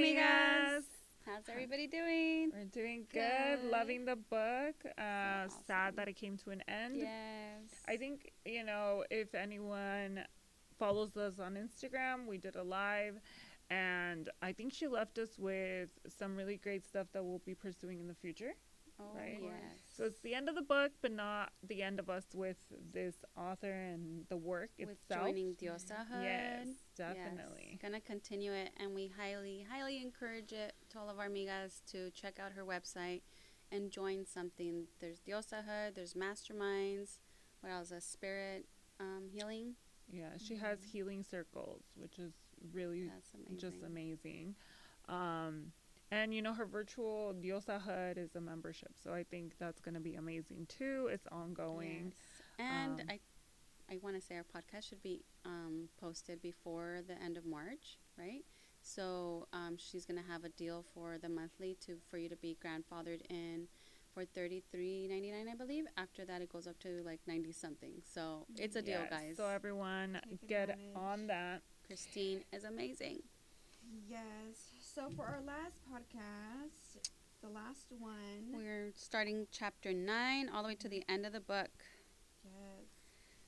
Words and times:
amigas. 0.00 0.84
How's 1.26 1.48
everybody 1.48 1.86
doing? 1.86 2.50
We're 2.54 2.64
doing 2.64 3.06
good. 3.12 3.60
Good. 3.62 3.70
Loving 3.70 4.04
the 4.04 4.16
book. 4.16 4.74
Uh, 4.98 5.02
awesome. 5.44 5.62
Sad 5.66 5.96
that 5.96 6.08
it 6.08 6.16
came 6.16 6.36
to 6.38 6.50
an 6.50 6.62
end. 6.66 6.96
Yes. 6.96 7.82
I 7.86 7.96
think, 7.96 8.32
you 8.44 8.64
know, 8.64 9.04
if 9.10 9.34
anyone 9.34 10.24
follows 10.78 11.16
us 11.16 11.38
on 11.38 11.54
Instagram, 11.56 12.26
we 12.26 12.38
did 12.38 12.56
a 12.56 12.62
live. 12.62 13.20
And 13.68 14.28
I 14.42 14.52
think 14.52 14.72
she 14.72 14.88
left 14.88 15.18
us 15.18 15.38
with 15.38 15.90
some 16.08 16.34
really 16.36 16.56
great 16.56 16.84
stuff 16.84 17.06
that 17.12 17.24
we'll 17.24 17.42
be 17.44 17.54
pursuing 17.54 18.00
in 18.00 18.08
the 18.08 18.14
future. 18.14 18.54
Oh, 19.00 19.16
right. 19.16 19.38
yes. 19.42 19.52
So 19.88 20.04
it's 20.04 20.20
the 20.20 20.34
end 20.34 20.48
of 20.48 20.54
the 20.54 20.62
book, 20.62 20.92
but 21.02 21.12
not 21.12 21.52
the 21.66 21.82
end 21.82 21.98
of 21.98 22.08
us 22.10 22.24
with 22.34 22.56
this 22.92 23.16
author 23.36 23.70
and 23.72 24.24
the 24.28 24.36
work 24.36 24.70
With 24.78 24.90
itself. 24.90 25.22
joining 25.26 25.54
Diosahood. 25.54 26.22
Yes, 26.22 26.68
definitely. 26.96 27.70
Yes. 27.72 27.78
Gonna 27.82 28.00
continue 28.00 28.52
it, 28.52 28.70
and 28.78 28.94
we 28.94 29.10
highly, 29.18 29.66
highly 29.70 30.00
encourage 30.02 30.52
it 30.52 30.74
to 30.90 30.98
all 30.98 31.08
of 31.10 31.18
our 31.18 31.28
amigas 31.28 31.82
to 31.92 32.10
check 32.10 32.38
out 32.38 32.52
her 32.52 32.64
website 32.64 33.22
and 33.72 33.90
join 33.90 34.24
something. 34.26 34.84
There's 35.00 35.20
Diosahood, 35.20 35.94
there's 35.94 36.14
masterminds. 36.14 37.18
What 37.60 37.70
else? 37.72 37.90
A 37.90 38.00
spirit 38.00 38.66
um, 38.98 39.24
healing. 39.30 39.74
Yeah, 40.10 40.30
she 40.38 40.56
has 40.56 40.78
healing 40.82 41.22
circles, 41.22 41.82
which 41.94 42.18
is 42.18 42.32
really 42.72 43.04
That's 43.04 43.32
amazing. 43.34 43.58
just 43.58 43.82
amazing. 43.84 44.54
Um, 45.08 45.72
and 46.10 46.34
you 46.34 46.42
know, 46.42 46.52
her 46.54 46.66
virtual 46.66 47.34
Diosahood 47.40 48.18
is 48.18 48.34
a 48.36 48.40
membership, 48.40 48.92
so 49.02 49.12
I 49.12 49.24
think 49.24 49.54
that's 49.58 49.80
going 49.80 49.94
to 49.94 50.00
be 50.00 50.14
amazing 50.16 50.66
too. 50.68 51.08
It's 51.12 51.26
ongoing. 51.30 52.12
Yes. 52.58 52.66
And 52.70 53.00
Um, 53.00 53.06
I, 53.08 53.20
I 53.92 53.98
want 54.02 54.16
to 54.16 54.20
say 54.22 54.36
our 54.36 54.44
podcast 54.44 54.88
should 54.88 55.02
be 55.02 55.24
um, 55.44 55.88
posted 56.00 56.40
before 56.42 57.00
the 57.06 57.20
end 57.22 57.36
of 57.36 57.44
March, 57.46 57.98
right? 58.18 58.44
So 58.82 59.46
um, 59.52 59.76
she's 59.76 60.06
gonna 60.06 60.24
have 60.26 60.44
a 60.44 60.48
deal 60.48 60.84
for 60.94 61.18
the 61.18 61.28
monthly 61.28 61.76
to 61.86 61.98
for 62.10 62.16
you 62.16 62.28
to 62.30 62.36
be 62.36 62.56
grandfathered 62.64 63.20
in 63.28 63.68
for 64.14 64.24
thirty 64.24 64.62
three 64.72 65.06
ninety 65.06 65.30
nine, 65.30 65.48
I 65.52 65.54
believe. 65.54 65.84
After 65.98 66.24
that, 66.24 66.40
it 66.40 66.48
goes 66.50 66.66
up 66.66 66.78
to 66.80 67.02
like 67.04 67.20
ninety 67.26 67.52
something. 67.52 68.00
So 68.02 68.46
it's 68.56 68.76
a 68.76 68.82
deal, 68.82 69.00
Yes, 69.00 69.10
guys. 69.10 69.36
So 69.36 69.46
everyone, 69.48 70.18
Take 70.30 70.46
get 70.48 70.70
advantage. 70.70 70.96
on 70.96 71.26
that. 71.26 71.62
Christine 71.86 72.42
is 72.52 72.64
amazing. 72.64 73.18
Yes. 74.08 74.69
So 74.92 75.08
for 75.16 75.24
our 75.24 75.40
last 75.46 75.78
podcast, 75.88 77.10
the 77.40 77.48
last 77.48 77.86
one. 77.96 78.52
We're 78.52 78.90
starting 78.96 79.46
chapter 79.52 79.92
nine 79.92 80.48
all 80.52 80.64
the 80.64 80.70
way 80.70 80.74
to 80.74 80.88
the 80.88 81.04
end 81.08 81.24
of 81.24 81.32
the 81.32 81.40
book. 81.40 81.70
yes. 82.42 82.88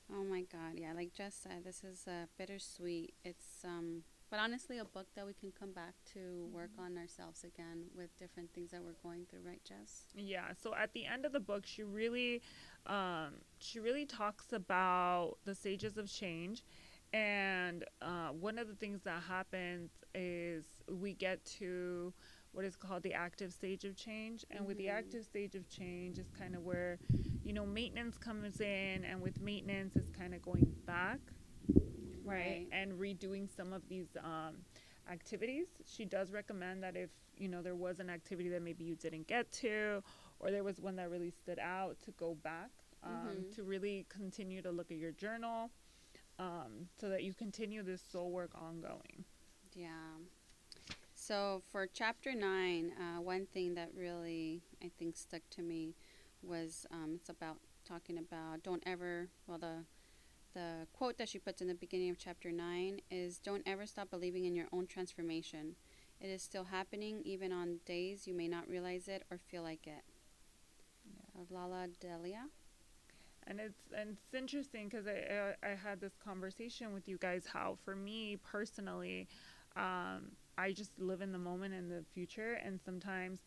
Oh 0.09 0.23
my 0.23 0.43
God, 0.43 0.75
yeah, 0.77 0.93
like 0.93 1.13
Jess 1.13 1.35
said, 1.35 1.65
this 1.65 1.83
is 1.83 2.07
uh, 2.07 2.27
bittersweet. 2.37 3.15
It's 3.25 3.65
um, 3.65 4.03
but 4.31 4.39
honestly, 4.39 4.77
a 4.77 4.85
book 4.85 5.07
that 5.15 5.25
we 5.25 5.33
can 5.33 5.51
come 5.51 5.73
back 5.73 5.95
to 6.13 6.47
work 6.53 6.71
on 6.79 6.97
ourselves 6.97 7.43
again 7.43 7.87
with 7.93 8.17
different 8.17 8.53
things 8.53 8.71
that 8.71 8.81
we're 8.81 8.95
going 9.03 9.25
through, 9.29 9.41
right, 9.45 9.61
Jess? 9.67 10.03
Yeah. 10.15 10.53
So 10.61 10.73
at 10.73 10.93
the 10.93 11.05
end 11.05 11.25
of 11.25 11.33
the 11.33 11.41
book, 11.41 11.65
she 11.65 11.83
really, 11.83 12.41
um, 12.87 13.33
she 13.59 13.81
really 13.81 14.05
talks 14.05 14.53
about 14.53 15.35
the 15.43 15.53
stages 15.53 15.97
of 15.97 16.09
change, 16.09 16.63
and 17.11 17.83
uh, 18.01 18.29
one 18.29 18.57
of 18.57 18.69
the 18.69 18.75
things 18.75 19.01
that 19.03 19.23
happens 19.23 19.91
is 20.15 20.65
we 20.89 21.13
get 21.13 21.43
to 21.59 22.13
what 22.51 22.65
is 22.65 22.75
called 22.75 23.03
the 23.03 23.13
active 23.13 23.51
stage 23.53 23.83
of 23.83 23.95
change, 23.95 24.45
and 24.51 24.65
with 24.65 24.77
the 24.77 24.87
Mhm. 24.87 24.89
active 24.89 25.25
stage 25.25 25.55
of 25.55 25.67
change 25.69 26.19
is 26.19 26.29
kind 26.31 26.55
of 26.55 26.63
where, 26.63 26.99
you 27.43 27.53
know, 27.53 27.65
maintenance 27.65 28.17
comes 28.17 28.59
in, 28.61 29.03
and 29.05 29.21
with 29.21 29.39
maintenance 29.41 29.95
is 29.95 30.09
kind 30.09 30.33
of 30.35 30.41
going 30.41 30.73
back, 30.85 31.19
right, 32.23 32.61
Right. 32.61 32.67
and 32.71 32.93
redoing 32.93 33.49
some 33.49 33.73
of 33.73 33.87
these. 33.87 34.15
Um, 34.23 34.65
activities 35.11 35.67
she 35.85 36.05
does 36.05 36.31
recommend 36.31 36.81
that 36.81 36.95
if 36.95 37.09
you 37.35 37.49
know 37.49 37.61
there 37.61 37.75
was 37.75 37.99
an 37.99 38.09
activity 38.09 38.47
that 38.47 38.61
maybe 38.61 38.85
you 38.85 38.95
didn't 38.95 39.27
get 39.27 39.51
to 39.51 40.01
or 40.39 40.49
there 40.49 40.63
was 40.63 40.79
one 40.79 40.95
that 40.95 41.09
really 41.09 41.29
stood 41.29 41.59
out 41.59 41.99
to 42.01 42.11
go 42.11 42.35
back 42.35 42.69
um, 43.03 43.45
Mhm. 43.45 43.53
to 43.53 43.63
really 43.63 44.05
continue 44.07 44.61
to 44.61 44.71
look 44.71 44.91
at 44.91 44.97
your 44.97 45.11
journal 45.11 45.69
um, 46.39 46.87
so 46.97 47.09
that 47.09 47.23
you 47.23 47.33
continue 47.33 47.83
this 47.83 48.01
soul 48.01 48.31
work 48.31 48.51
ongoing 48.55 49.25
Yeah. 49.75 50.17
So 51.15 51.61
for 51.71 51.87
chapter 51.87 52.33
nine, 52.35 52.91
uh, 52.99 53.21
one 53.21 53.45
thing 53.53 53.75
that 53.75 53.89
really 53.95 54.61
I 54.83 54.91
think 54.97 55.15
stuck 55.17 55.41
to 55.51 55.61
me 55.61 55.95
was 56.41 56.85
um, 56.91 57.13
it's 57.15 57.29
about 57.29 57.57
talking 57.87 58.17
about 58.17 58.63
don't 58.63 58.83
ever 58.85 59.29
well 59.47 59.57
the 59.57 59.85
the 60.53 60.87
quote 60.93 61.17
that 61.17 61.29
she 61.29 61.39
puts 61.39 61.61
in 61.61 61.67
the 61.67 61.75
beginning 61.75 62.09
of 62.09 62.17
chapter 62.17 62.51
nine 62.51 62.99
is 63.11 63.39
don't 63.39 63.63
ever 63.67 63.85
stop 63.85 64.09
believing 64.09 64.45
in 64.45 64.55
your 64.55 64.67
own 64.73 64.87
transformation. 64.87 65.75
It 66.21 66.27
is 66.29 66.43
still 66.43 66.65
happening 66.65 67.21
even 67.25 67.51
on 67.53 67.79
days 67.85 68.27
you 68.27 68.33
may 68.35 68.47
not 68.47 68.67
realize 68.69 69.07
it 69.07 69.23
or 69.31 69.37
feel 69.37 69.63
like 69.63 69.87
it. 69.87 70.03
Of 71.39 71.49
Lalah 71.49 71.89
Delia. 71.99 72.49
and 73.47 73.59
it's 73.59 73.79
and 73.95 74.11
it's 74.11 74.33
interesting 74.33 74.87
because 74.89 75.07
I, 75.07 75.53
I 75.63 75.71
I 75.71 75.75
had 75.75 75.99
this 75.99 76.13
conversation 76.23 76.93
with 76.93 77.07
you 77.07 77.17
guys 77.17 77.45
how 77.51 77.77
for 77.83 77.95
me 77.95 78.37
personally 78.43 79.27
um, 79.75 80.31
I 80.57 80.71
just 80.71 80.91
live 80.99 81.21
in 81.21 81.31
the 81.31 81.37
moment 81.39 81.73
and 81.73 81.89
the 81.89 82.03
future 82.13 82.53
and 82.63 82.79
sometimes 82.83 83.39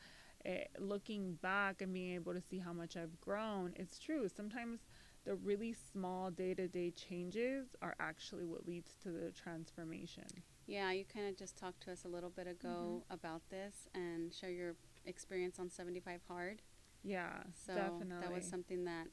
eh, 0.45 0.65
looking 0.79 1.35
back 1.35 1.81
and 1.83 1.93
being 1.93 2.15
able 2.15 2.35
to 2.35 2.41
see 2.41 2.59
how 2.59 2.73
much 2.73 2.97
I've 2.97 3.21
grown 3.21 3.73
it's 3.77 3.99
true 3.99 4.29
sometimes 4.29 4.81
the 5.25 5.35
really 5.35 5.73
small 5.93 6.31
day-to-day 6.31 6.93
changes 6.93 7.75
are 7.83 7.95
actually 7.99 8.45
what 8.45 8.67
leads 8.67 8.93
to 9.03 9.11
the 9.11 9.33
transformation 9.33 10.25
Yeah, 10.67 10.91
you 10.93 11.05
kind 11.05 11.27
of 11.29 11.37
just 11.37 11.57
talked 11.57 11.83
to 11.85 11.93
us 11.93 12.05
a 12.05 12.09
little 12.09 12.31
bit 12.31 12.47
ago 12.47 13.03
about 13.11 13.43
this 13.51 13.89
and 13.95 14.33
share 14.33 14.51
your 14.51 14.75
experience 15.05 15.59
on 15.59 15.71
75 15.71 16.21
Hard. 16.29 16.63
yeah 17.03 17.43
So 17.55 17.75
definitely 17.75 18.17
that 18.21 18.33
was 18.33 18.45
something 18.45 18.85
that 18.85 19.07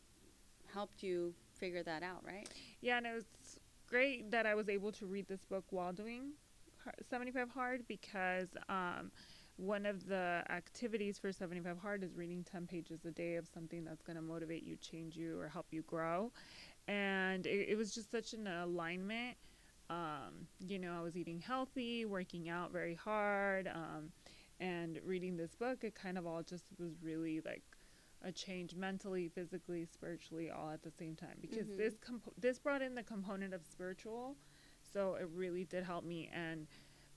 helped 0.74 1.04
you 1.04 1.34
figure 1.60 1.84
that 1.84 2.04
out, 2.04 2.24
right? 2.26 2.48
Yeah, 2.82 2.98
and 2.98 3.06
it 3.08 3.14
was 3.14 3.26
great 3.88 4.32
that 4.32 4.46
I 4.46 4.56
was 4.56 4.70
able 4.70 4.92
to 4.94 5.06
read 5.06 5.28
this 5.28 5.46
book 5.46 5.66
while 5.70 5.94
doing 5.94 6.32
75 7.10 7.50
Hard 7.50 7.88
because 7.88 8.50
um, 8.70 9.12
one 9.58 9.86
of 9.86 10.08
the 10.08 10.44
activities 10.50 11.18
for 11.20 11.32
75 11.32 11.78
Hard 11.80 12.04
is 12.04 12.16
reading 12.16 12.44
10 12.44 12.68
pages 12.68 13.06
a 13.06 13.12
day 13.12 13.36
of 13.36 13.48
something 13.48 13.84
that's 13.84 14.02
going 14.02 14.16
to 14.16 14.22
motivate 14.22 14.64
you, 14.64 14.76
change 14.78 15.16
you, 15.16 15.40
or 15.40 15.48
help 15.48 15.68
you 15.72 15.82
grow. 15.84 16.32
And 16.88 17.46
it, 17.46 17.70
it 17.70 17.78
was 17.78 17.94
just 17.94 18.12
such 18.12 18.34
an 18.34 18.48
alignment. 18.48 19.38
Um, 19.90 20.48
you 20.60 20.80
know, 20.80 20.94
I 20.98 21.02
was 21.02 21.16
eating 21.18 21.40
healthy, 21.40 22.06
working 22.06 22.50
out 22.50 22.72
very 22.72 22.96
hard, 22.96 23.68
um, 23.68 24.12
and 24.60 25.00
reading 25.06 25.38
this 25.38 25.56
book. 25.56 25.84
It 25.84 25.94
kind 25.96 26.18
of 26.18 26.26
all 26.26 26.42
just 26.42 26.66
was 26.80 26.94
really 27.02 27.42
like 27.46 27.64
a 28.24 28.32
change 28.32 28.76
mentally, 28.76 29.28
physically, 29.28 29.86
spiritually, 29.86 30.50
all 30.50 30.70
at 30.72 30.82
the 30.82 30.92
same 30.92 31.16
time. 31.16 31.38
Because 31.42 31.68
Mhm. 31.68 31.78
this 31.78 31.98
compo- 31.98 32.34
this 32.38 32.58
brought 32.60 32.82
in 32.82 32.96
the 32.96 33.04
component 33.04 33.54
of 33.54 33.66
spiritual, 33.66 34.38
so 34.94 35.16
it 35.16 35.28
really 35.34 35.66
did 35.66 35.84
help 35.84 36.04
me. 36.04 36.30
And 36.34 36.68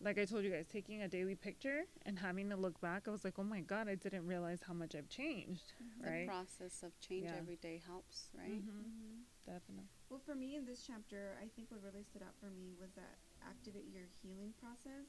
like 0.01 0.19
I 0.19 0.25
told 0.25 0.45
you 0.45 0.51
guys, 0.51 0.67
taking 0.71 1.03
a 1.03 1.09
daily 1.09 1.35
picture 1.35 1.83
and 2.05 2.19
having 2.19 2.51
to 2.51 2.57
look 2.57 2.81
back, 2.81 3.05
I 3.09 3.11
was 3.11 3.25
like, 3.25 3.39
oh 3.39 3.45
my 3.45 3.61
god, 3.61 3.89
I 3.89 3.95
didn't 3.95 4.27
realize 4.27 4.61
how 4.67 4.75
much 4.75 4.95
I've 4.95 5.09
changed. 5.09 5.73
The 6.03 6.09
Right? 6.11 6.27
process 6.27 6.83
of 6.83 6.99
change 7.01 7.31
Yeah. 7.31 7.39
every 7.39 7.57
day 7.57 7.81
helps, 7.87 8.29
right? 8.37 8.51
Mhm. 8.51 8.63
hmm 8.65 9.23
Definitely. 9.47 9.89
Well, 10.11 10.21
for 10.21 10.35
me 10.35 10.57
in 10.57 10.65
this 10.65 10.83
chapter, 10.87 11.37
I 11.43 11.49
think 11.49 11.71
what 11.71 11.83
really 11.83 12.03
stood 12.05 12.23
out 12.23 12.35
for 12.39 12.51
me 12.51 12.75
was 12.81 12.93
that 12.95 13.19
activate 13.43 13.87
your 13.93 14.07
healing 14.23 14.53
process. 14.61 15.07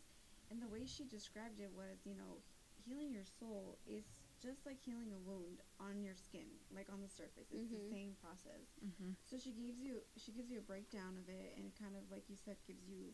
And 0.50 0.62
the 0.62 0.68
way 0.68 0.86
she 0.86 1.04
described 1.06 1.60
it 1.60 1.72
was, 1.74 2.00
you 2.06 2.16
know, 2.16 2.42
healing 2.86 3.12
your 3.12 3.26
soul 3.26 3.78
is 3.86 4.06
just 4.42 4.66
like 4.66 4.80
healing 4.80 5.12
a 5.14 5.20
wound 5.20 5.62
on 5.80 6.02
your 6.02 6.16
skin, 6.16 6.48
like 6.74 6.90
on 6.92 7.02
the 7.02 7.10
surface. 7.10 7.50
It's 7.52 7.70
the 7.72 7.78
Mhm. 7.78 7.90
same 7.90 8.16
process. 8.16 8.70
hmm 8.80 9.14
So 9.26 9.38
she 9.38 9.52
gives 9.52 9.80
you 9.80 10.04
she 10.16 10.32
gives 10.32 10.50
you 10.50 10.60
a 10.60 10.62
breakdown 10.62 11.18
of 11.18 11.28
it, 11.30 11.58
and 11.58 11.74
kind 11.76 11.96
of 11.96 12.10
like 12.12 12.30
you 12.30 12.36
said, 12.36 12.58
gives 12.66 12.88
you 12.88 13.14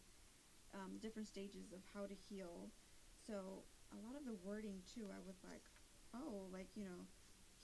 um, 0.73 0.97
different 0.99 1.27
stages 1.27 1.71
of 1.71 1.81
how 1.93 2.05
to 2.07 2.13
heal. 2.15 2.71
So 3.27 3.63
a 3.91 3.97
lot 3.97 4.15
of 4.15 4.25
the 4.25 4.33
wording 4.33 4.81
too, 4.93 5.07
I 5.13 5.19
was 5.25 5.37
like, 5.43 5.63
oh, 6.13 6.47
like 6.51 6.75
you 6.75 6.83
know, 6.85 7.07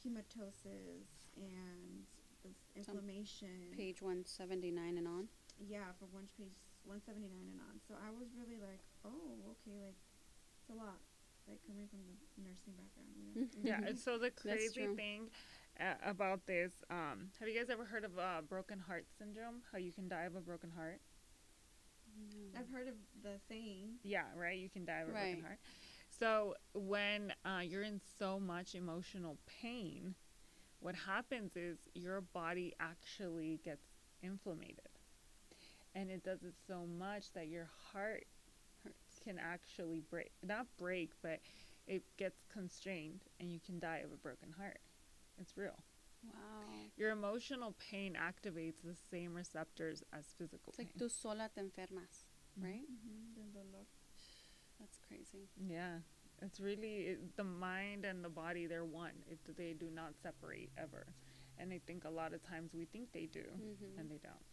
hemostasis 0.03 1.07
and 1.35 2.05
this 2.43 2.55
inflammation. 2.75 3.71
Page 3.75 4.01
179 4.01 4.97
and 4.97 5.07
on. 5.07 5.29
Yeah, 5.59 5.91
from 5.99 6.11
one 6.13 6.27
page 6.37 6.55
one 6.85 7.01
seventy 7.01 7.27
nine 7.27 7.49
and 7.51 7.59
on. 7.59 7.79
So 7.87 7.93
I 7.95 8.09
was 8.09 8.29
really 8.33 8.57
like, 8.57 8.79
oh, 9.03 9.43
okay, 9.51 9.77
like 9.83 9.97
it's 10.61 10.69
a 10.69 10.73
lot. 10.73 11.01
Like 11.49 11.59
coming 11.65 11.87
from 11.89 11.99
the 12.05 12.43
nursing 12.43 12.73
background, 12.77 13.09
you 13.17 13.25
know. 13.25 13.47
Yeah. 13.63 13.87
and 13.87 13.97
So 13.97 14.17
the 14.17 14.29
crazy 14.29 14.85
thing 14.95 15.29
uh, 15.79 15.95
about 16.05 16.45
this, 16.45 16.71
um, 16.91 17.29
have 17.39 17.47
you 17.49 17.57
guys 17.57 17.69
ever 17.69 17.85
heard 17.85 18.05
of 18.05 18.17
uh, 18.19 18.41
broken 18.47 18.79
heart 18.79 19.05
syndrome? 19.17 19.61
How 19.71 19.79
you 19.79 19.91
can 19.91 20.07
die 20.07 20.23
of 20.23 20.35
a 20.35 20.41
broken 20.41 20.69
heart? 20.71 21.01
I've 22.57 22.69
heard 22.71 22.87
of 22.87 22.95
the 23.23 23.39
saying. 23.47 23.95
Yeah, 24.03 24.23
right. 24.35 24.57
You 24.57 24.69
can 24.69 24.85
die 24.85 24.99
of 24.99 25.09
a 25.09 25.11
Right. 25.11 25.31
broken 25.31 25.41
heart. 25.45 25.59
So 26.09 26.55
when 26.73 27.33
uh, 27.45 27.61
you're 27.63 27.83
in 27.83 28.01
so 28.19 28.39
much 28.39 28.75
emotional 28.75 29.37
pain, 29.61 30.15
what 30.79 30.95
happens 30.95 31.55
is 31.55 31.77
your 31.93 32.21
body 32.21 32.73
actually 32.79 33.59
gets 33.63 33.85
inflamed, 34.21 34.79
and 35.95 36.09
it 36.09 36.23
does 36.23 36.43
it 36.43 36.55
so 36.67 36.85
much 36.85 37.31
that 37.33 37.47
your 37.47 37.69
heart 37.91 38.25
Hurts. 38.25 38.38
Can 39.23 39.37
actually 39.39 40.01
break, 40.09 40.31
not 40.43 40.67
break, 40.77 41.11
but 41.21 41.39
it 41.87 42.03
gets 42.17 42.43
constrained 42.51 43.21
and 43.39 43.51
you 43.51 43.59
can 43.59 43.79
die 43.79 44.01
of 44.05 44.11
a 44.11 44.17
broken 44.17 44.51
heart. 44.57 44.79
It's 45.39 45.57
real. 45.57 45.77
Wow. 46.23 46.31
Your 46.97 47.11
emotional 47.11 47.75
pain 47.91 48.15
activates 48.19 48.81
the 48.83 48.95
same 49.09 49.33
receptors 49.33 50.03
as 50.11 50.25
physical 50.37 50.69
It's 50.69 50.79
like 50.79 50.93
pain. 50.97 51.07
tú 51.07 51.11
sola 51.11 51.49
te 51.53 51.61
enfermas, 51.61 52.25
Mhm. 52.59 52.63
right? 52.63 52.87
Mm-hmm. 52.91 53.51
Dolor. 53.53 53.85
That's 54.79 54.97
crazy. 55.07 55.47
Yeah. 55.57 55.99
It's 56.41 56.59
really 56.59 57.07
it, 57.07 57.35
the 57.37 57.43
mind 57.43 58.05
and 58.05 58.23
the 58.23 58.29
body, 58.29 58.65
they're 58.65 58.85
one. 58.85 59.23
It, 59.29 59.39
they 59.57 59.73
do 59.73 59.89
not 59.89 60.13
separate 60.21 60.71
ever. 60.77 61.05
And 61.57 61.73
I 61.73 61.79
think 61.85 62.05
a 62.05 62.09
lot 62.09 62.33
of 62.33 62.41
times 62.43 62.73
we 62.73 62.85
think 62.85 63.11
they 63.11 63.25
do, 63.25 63.43
Mm-hmm. 63.43 63.99
and 63.99 64.09
they 64.09 64.19
don't. 64.23 64.45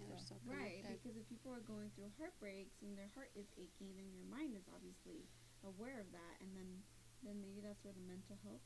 Yeah, 0.00 0.16
they're 0.16 0.24
so 0.24 0.36
Right, 0.48 0.80
connected. 0.80 1.02
because 1.02 1.16
if 1.16 1.28
people 1.28 1.52
are 1.52 1.60
going 1.64 1.90
through 1.94 2.10
heartbreaks 2.16 2.80
and 2.82 2.96
their 2.96 3.10
heart 3.14 3.30
is 3.36 3.46
aching, 3.56 3.92
then 3.96 4.08
your 4.12 4.24
mind 4.26 4.56
is 4.56 4.64
obviously 4.72 5.28
aware 5.64 6.00
of 6.00 6.10
that, 6.12 6.40
and 6.40 6.56
then 6.56 6.82
then 7.22 7.36
maybe 7.40 7.60
that's 7.60 7.84
where 7.84 7.92
the 7.92 8.00
mental 8.08 8.38
health 8.42 8.64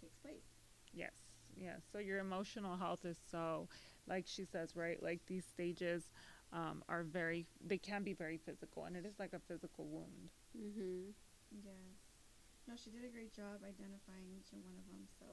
takes 0.00 0.16
place. 0.20 0.44
Yes, 0.92 1.12
yes. 1.56 1.80
So 1.90 1.98
your 1.98 2.18
emotional 2.18 2.76
health 2.76 3.04
is 3.04 3.18
so, 3.30 3.68
like 4.06 4.26
she 4.26 4.44
says, 4.44 4.76
right? 4.76 5.02
Like 5.02 5.20
these 5.26 5.44
stages 5.46 6.10
um, 6.52 6.84
are 6.88 7.02
very, 7.02 7.46
they 7.64 7.78
can 7.78 8.02
be 8.04 8.12
very 8.12 8.36
physical, 8.36 8.84
and 8.84 8.94
it 8.96 9.06
is 9.06 9.18
like 9.18 9.32
a 9.32 9.40
physical 9.40 9.86
wound. 9.86 10.30
Mm-hmm. 10.56 11.10
Yes. 11.64 11.96
No, 12.68 12.74
she 12.76 12.90
did 12.90 13.04
a 13.04 13.12
great 13.12 13.34
job 13.34 13.60
identifying 13.64 14.28
each 14.36 14.52
and 14.52 14.62
one 14.64 14.76
of 14.78 14.86
them. 14.88 15.04
So, 15.18 15.26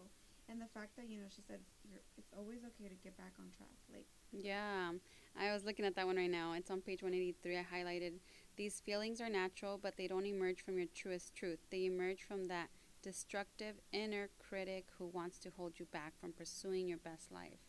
and 0.50 0.60
the 0.62 0.68
fact 0.74 0.96
that 0.98 1.08
you 1.08 1.18
know 1.20 1.28
she 1.30 1.42
said 1.42 1.60
you're, 1.88 2.02
it's 2.18 2.32
always 2.36 2.64
okay 2.76 2.90
to 2.90 2.96
get 2.96 3.16
back 3.18 3.34
on 3.40 3.52
track. 3.56 3.76
Like, 3.92 4.08
Yeah, 4.32 4.92
I 5.40 5.52
was 5.54 5.64
looking 5.66 5.86
at 5.86 5.96
that 5.96 6.06
one 6.06 6.18
right 6.18 6.30
now. 6.30 6.54
It's 6.54 6.70
on 6.72 6.82
page 6.82 7.02
183. 7.02 7.58
I 7.58 7.64
highlighted 7.64 8.14
these 8.58 8.80
feelings 8.80 9.22
are 9.22 9.30
natural, 9.30 9.80
but 9.82 9.96
they 9.98 10.08
don't 10.08 10.26
emerge 10.26 10.64
from 10.64 10.78
your 10.78 10.88
truest 10.94 11.36
truth. 11.36 11.60
They 11.72 11.86
emerge 11.86 12.22
from 12.24 12.48
that 12.48 12.70
destructive 13.02 13.76
inner 13.92 14.30
critic 14.40 14.86
who 14.98 15.08
wants 15.08 15.40
to 15.40 15.50
hold 15.58 15.80
you 15.80 15.86
back 15.86 16.14
from 16.20 16.34
pursuing 16.34 16.88
your 16.88 17.00
best 17.00 17.32
life. 17.32 17.60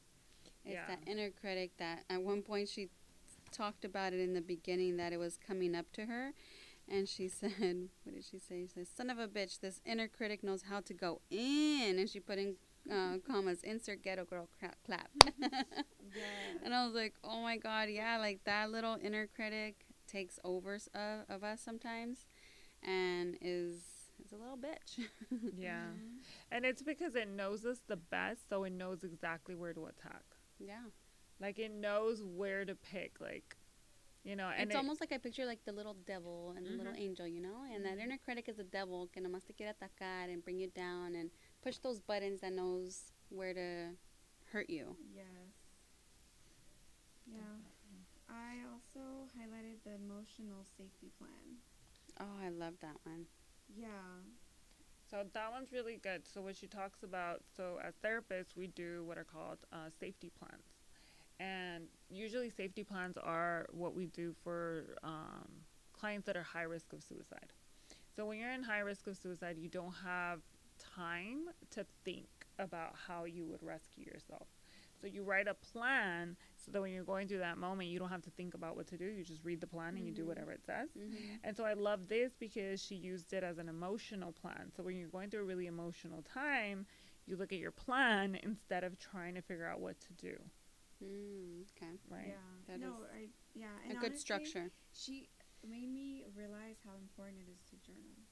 It's 0.64 0.74
Yeah. 0.74 0.86
that 0.88 1.00
inner 1.06 1.30
critic 1.30 1.76
that 1.78 2.04
at 2.10 2.22
one 2.22 2.42
point 2.42 2.68
she 2.68 2.90
talked 3.50 3.84
about 3.84 4.12
it 4.12 4.20
in 4.20 4.34
the 4.34 4.40
beginning 4.40 4.96
that 4.96 5.12
it 5.12 5.18
was 5.18 5.36
coming 5.36 5.74
up 5.74 5.90
to 5.92 6.06
her. 6.06 6.32
And 6.88 7.08
she 7.08 7.28
said, 7.28 7.88
what 8.02 8.14
did 8.14 8.24
she 8.24 8.38
say? 8.38 8.62
She 8.62 8.68
said, 8.74 8.88
son 8.88 9.08
of 9.08 9.18
a 9.18 9.28
bitch, 9.28 9.60
this 9.60 9.80
inner 9.86 10.08
critic 10.08 10.42
knows 10.42 10.62
how 10.62 10.80
to 10.80 10.92
go 10.94 11.20
in. 11.30 11.98
And 11.98 12.08
she 12.10 12.20
put 12.20 12.38
in 12.38 12.56
uh, 12.90 13.18
commas, 13.26 13.62
insert 13.62 14.02
ghetto 14.02 14.24
girl 14.24 14.48
cra- 14.58 14.74
clap. 14.84 15.10
yeah, 16.14 16.22
And 16.64 16.74
I 16.74 16.84
was 16.84 16.94
like, 16.94 17.14
oh 17.24 17.40
my 17.42 17.56
God, 17.56 17.88
yeah, 17.88 18.18
like 18.18 18.40
that 18.44 18.70
little 18.70 18.96
inner 19.02 19.26
critic 19.26 19.84
takes 20.06 20.38
over 20.44 20.74
s- 20.74 20.88
uh, 20.94 21.24
of 21.28 21.42
us 21.44 21.60
sometimes 21.60 22.26
and 22.82 23.36
is 23.40 24.10
is 24.24 24.32
a 24.32 24.36
little 24.36 24.56
bitch. 24.56 24.98
Yeah. 25.58 25.86
Mhm. 25.94 26.22
And 26.50 26.64
it's 26.64 26.82
because 26.82 27.14
it 27.14 27.28
knows 27.28 27.64
us 27.64 27.80
the 27.86 27.96
best, 27.96 28.48
so 28.48 28.64
it 28.64 28.72
knows 28.72 29.02
exactly 29.04 29.54
where 29.54 29.72
to 29.74 29.86
attack. 29.86 30.24
yeah. 30.58 30.84
Like 31.40 31.58
it 31.58 31.72
knows 31.72 32.22
where 32.22 32.64
to 32.64 32.74
pick, 32.74 33.20
like, 33.20 33.56
you 34.24 34.36
know, 34.36 34.48
and 34.48 34.70
it's 34.70 34.74
it, 34.74 34.76
almost 34.76 35.00
like 35.00 35.12
I 35.12 35.18
picture 35.18 35.44
like 35.44 35.64
the 35.64 35.72
little 35.72 35.94
devil 36.06 36.54
and 36.56 36.64
the 36.66 36.70
little 36.70 36.92
Mhm. 36.92 37.00
angel, 37.00 37.26
you 37.26 37.40
know? 37.40 37.64
And 37.72 37.84
that 37.84 37.98
inner 37.98 38.18
critic 38.18 38.48
is 38.48 38.56
the 38.56 38.64
devil 38.64 39.08
que 39.12 39.20
nomás 39.22 39.44
te 39.46 39.52
quiere 39.52 39.72
atacar 39.72 40.30
and 40.32 40.42
bring 40.44 40.58
you 40.58 40.68
down 40.68 41.14
and 41.16 41.30
push 41.62 41.78
those 41.78 42.00
buttons 42.00 42.40
that 42.40 42.52
knows 42.52 43.12
where 43.30 43.54
to 43.54 43.90
hurt 44.52 44.68
you. 44.68 44.96
Yes. 45.14 45.26
Yeah. 47.26 47.40
I 48.28 48.64
also 48.72 49.28
highlighted 49.38 49.82
the 49.84 49.94
emotional 49.94 50.64
safety 50.76 51.10
plan. 51.18 51.58
Oh, 52.20 52.44
I 52.44 52.48
love 52.50 52.74
that 52.80 52.96
one. 53.04 53.26
Yeah. 53.76 53.88
So 55.10 55.24
that 55.34 55.52
one's 55.52 55.72
really 55.72 55.98
good. 56.02 56.22
So 56.26 56.40
what 56.40 56.56
she 56.56 56.66
talks 56.66 57.02
about, 57.02 57.42
so 57.56 57.78
as 57.82 57.94
therapists, 58.04 58.56
we 58.56 58.68
do 58.68 59.04
what 59.04 59.18
are 59.18 59.24
called 59.24 59.58
uh, 59.72 59.90
safety 60.00 60.30
plans, 60.38 60.64
and 61.38 61.84
usually 62.10 62.50
safety 62.50 62.82
plans 62.84 63.16
are 63.18 63.66
what 63.72 63.94
we 63.94 64.06
do 64.06 64.34
for 64.42 64.96
um, 65.02 65.48
clients 65.92 66.26
that 66.26 66.36
are 66.36 66.42
high 66.42 66.62
risk 66.62 66.92
of 66.92 67.02
suicide. 67.02 67.52
So 68.16 68.26
when 68.26 68.38
you're 68.38 68.52
in 68.52 68.62
high 68.62 68.80
risk 68.80 69.06
of 69.06 69.16
suicide, 69.16 69.56
you 69.58 69.68
don't 69.68 69.94
have 70.04 70.40
time 70.94 71.48
to 71.70 71.86
think 72.04 72.28
about 72.58 72.94
how 73.06 73.24
you 73.24 73.44
would 73.46 73.62
rescue 73.62 74.04
yourself. 74.04 74.48
So 75.00 75.06
you 75.06 75.22
write 75.24 75.48
a 75.48 75.54
plan 75.54 76.36
so 76.56 76.70
that 76.70 76.80
when 76.80 76.92
you're 76.92 77.04
going 77.04 77.26
through 77.28 77.38
that 77.38 77.58
moment, 77.58 77.88
you 77.88 77.98
don't 77.98 78.08
have 78.08 78.22
to 78.22 78.30
think 78.30 78.54
about 78.54 78.76
what 78.76 78.86
to 78.88 78.96
do. 78.98 79.04
You 79.06 79.24
just 79.24 79.44
read 79.44 79.60
the 79.60 79.66
plan 79.66 79.96
and 79.96 80.06
you 80.06 80.12
do 80.12 80.24
Mhm. 80.24 80.26
whatever 80.26 80.52
it 80.52 80.64
says. 80.64 80.90
hmm 80.94 81.36
And 81.44 81.56
so 81.56 81.64
I 81.64 81.74
love 81.74 82.08
this 82.08 82.32
because 82.38 82.80
she 82.82 82.94
used 82.96 83.32
it 83.32 83.42
as 83.42 83.58
an 83.58 83.68
emotional 83.68 84.32
plan. 84.32 84.70
So 84.76 84.82
when 84.82 84.96
you're 84.96 85.08
going 85.08 85.30
through 85.30 85.42
a 85.42 85.44
really 85.46 85.66
emotional 85.66 86.22
time, 86.22 86.86
you 87.26 87.36
look 87.36 87.52
at 87.52 87.58
your 87.58 87.72
plan 87.72 88.36
instead 88.42 88.84
of 88.84 88.98
trying 88.98 89.34
to 89.34 89.42
figure 89.42 89.66
out 89.66 89.80
what 89.80 90.00
to 90.00 90.12
do, 90.14 90.36
Mm, 91.02 91.62
okay. 91.76 91.98
right? 92.10 92.26
Yeah. 92.26 92.54
That 92.68 92.80
no, 92.80 92.88
is 92.88 92.96
I 93.12 93.28
yeah. 93.54 93.76
A 93.88 93.88
And 93.90 93.98
good 93.98 94.12
honestly, 94.12 94.18
structure. 94.20 94.70
She 94.92 95.28
made 95.66 95.88
me 95.88 96.24
realize 96.34 96.76
how 96.84 96.94
important 97.00 97.38
it 97.46 97.50
is 97.50 97.60
to 97.70 97.76
journal. 97.84 98.22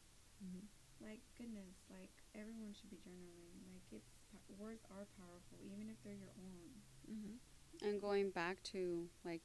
Mhm. 0.43 0.69
Like 1.01 1.21
goodness, 1.37 1.77
like 1.91 2.20
everyone 2.35 2.73
should 2.75 2.91
be 2.91 2.97
journaling. 2.97 3.59
Like 3.71 3.87
it's 3.93 4.11
words 4.59 4.85
are 4.91 5.07
powerful, 5.17 5.59
even 5.65 5.89
if 5.89 5.97
they're 6.05 6.15
your 6.15 6.35
own. 6.39 6.71
Mm-hmm. 7.11 7.87
And 7.89 8.01
going 8.01 8.31
back 8.31 8.63
to 8.75 9.07
like 9.25 9.43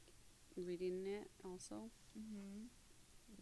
reading 0.56 1.06
it 1.06 1.30
also. 1.44 1.90
Mm-hmm. 2.18 2.66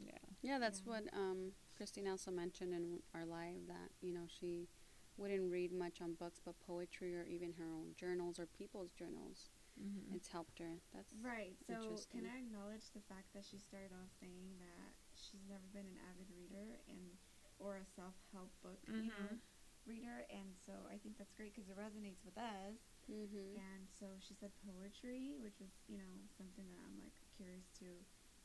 Yeah. 0.06 0.18
Yeah, 0.42 0.58
that's 0.58 0.82
Yeah. 0.84 0.92
what 0.92 1.04
um, 1.12 1.52
Christine 1.76 2.08
also 2.08 2.30
mentioned 2.30 2.72
in 2.74 3.00
our 3.14 3.24
live 3.26 3.66
that 3.68 3.90
you 4.00 4.12
know 4.12 4.26
she 4.28 4.68
wouldn't 5.16 5.50
read 5.50 5.72
much 5.72 6.00
on 6.02 6.14
books, 6.14 6.40
but 6.44 6.58
poetry 6.66 7.14
or 7.14 7.24
even 7.24 7.52
her 7.54 7.70
own 7.70 7.94
journals 7.96 8.38
or 8.38 8.46
people's 8.46 8.90
journals. 8.92 9.50
Mm-hmm. 9.78 10.14
It's 10.14 10.28
helped 10.28 10.58
her. 10.58 10.78
That's 10.94 11.14
Right. 11.22 11.54
So 11.66 11.98
can 12.10 12.26
I 12.26 12.38
acknowledge 12.38 12.90
the 12.94 13.02
fact 13.10 13.34
that 13.34 13.44
she 13.44 13.58
started 13.58 13.90
off 13.90 14.10
saying 14.22 14.54
that 14.62 14.94
she's 15.18 15.42
never 15.50 15.66
been 15.74 15.86
an 15.86 15.98
avid 16.10 16.30
reader 16.30 16.78
and 16.86 17.18
or 17.58 17.76
a 17.80 17.86
self-help 17.96 18.50
book, 18.62 18.80
you 18.98 19.08
know, 19.08 19.38
reader, 19.86 20.24
and 20.30 20.54
so 20.66 20.72
I 20.90 20.96
think 20.98 21.18
that's 21.18 21.32
great 21.34 21.54
because 21.54 21.68
it 21.68 21.76
resonates 21.78 22.24
with 22.24 22.36
us. 22.38 22.76
hmm 23.06 23.56
And 23.56 23.84
so 23.88 24.06
she 24.20 24.34
said 24.34 24.50
poetry, 24.64 25.34
which 25.40 25.60
was 25.60 25.70
you 25.88 25.98
know 25.98 26.14
something 26.36 26.64
that 26.72 26.80
I'm 26.84 26.96
like 27.00 27.14
curious 27.36 27.68
to 27.80 27.86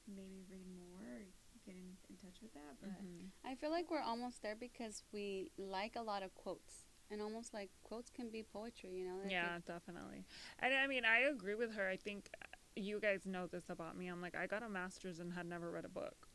maybe 0.07 0.43
read 0.49 0.67
more, 0.75 1.05
or 1.05 1.25
get 1.65 1.75
in, 1.75 1.95
in 2.09 2.15
touch 2.17 2.41
with 2.41 2.53
that. 2.53 2.75
But 2.81 2.89
Mm-hmm. 3.01 3.49
I 3.49 3.55
feel 3.55 3.71
like 3.71 3.89
we're 3.91 4.01
almost 4.01 4.41
there 4.41 4.55
because 4.55 5.03
we 5.13 5.51
like 5.57 5.95
a 5.95 6.01
lot 6.01 6.23
of 6.23 6.33
quotes, 6.35 6.85
and 7.11 7.21
almost 7.21 7.53
like 7.53 7.69
quotes 7.83 8.09
can 8.09 8.29
be 8.29 8.43
poetry. 8.43 8.91
You 8.93 9.05
know? 9.05 9.17
Like 9.23 9.31
Yeah, 9.31 9.57
it- 9.57 9.65
definitely. 9.65 10.25
And 10.59 10.73
I 10.73 10.87
mean, 10.87 11.05
I 11.05 11.19
agree 11.29 11.55
with 11.55 11.73
her. 11.75 11.87
I 11.87 11.95
think 11.97 12.29
uh, 12.41 12.45
you 12.75 12.99
guys 12.99 13.25
know 13.25 13.47
this 13.47 13.69
about 13.69 13.97
me. 13.97 14.07
I'm 14.07 14.21
like, 14.21 14.35
I 14.35 14.47
got 14.47 14.63
a 14.63 14.69
master's 14.69 15.19
and 15.19 15.33
had 15.33 15.45
never 15.45 15.71
read 15.71 15.85
a 15.85 15.89
book. 15.89 16.27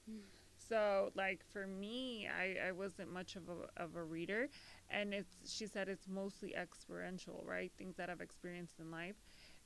So, 0.69 1.11
like 1.15 1.45
for 1.53 1.67
me, 1.67 2.29
I, 2.29 2.69
I 2.69 2.73
wasn't 2.73 3.13
much 3.13 3.37
of 3.37 3.43
a, 3.49 3.83
of 3.83 3.97
a 3.97 4.03
reader, 4.05 4.49
and 4.89 5.13
it's 5.15 5.35
she 5.53 5.67
said 5.67 5.89
it's 5.89 6.09
mostly 6.09 6.55
experiential, 6.55 7.43
right? 7.47 7.73
Things 7.77 7.97
that 7.97 8.11
I've 8.11 8.21
experienced 8.21 8.79
in 8.81 8.91
life, 8.91 9.17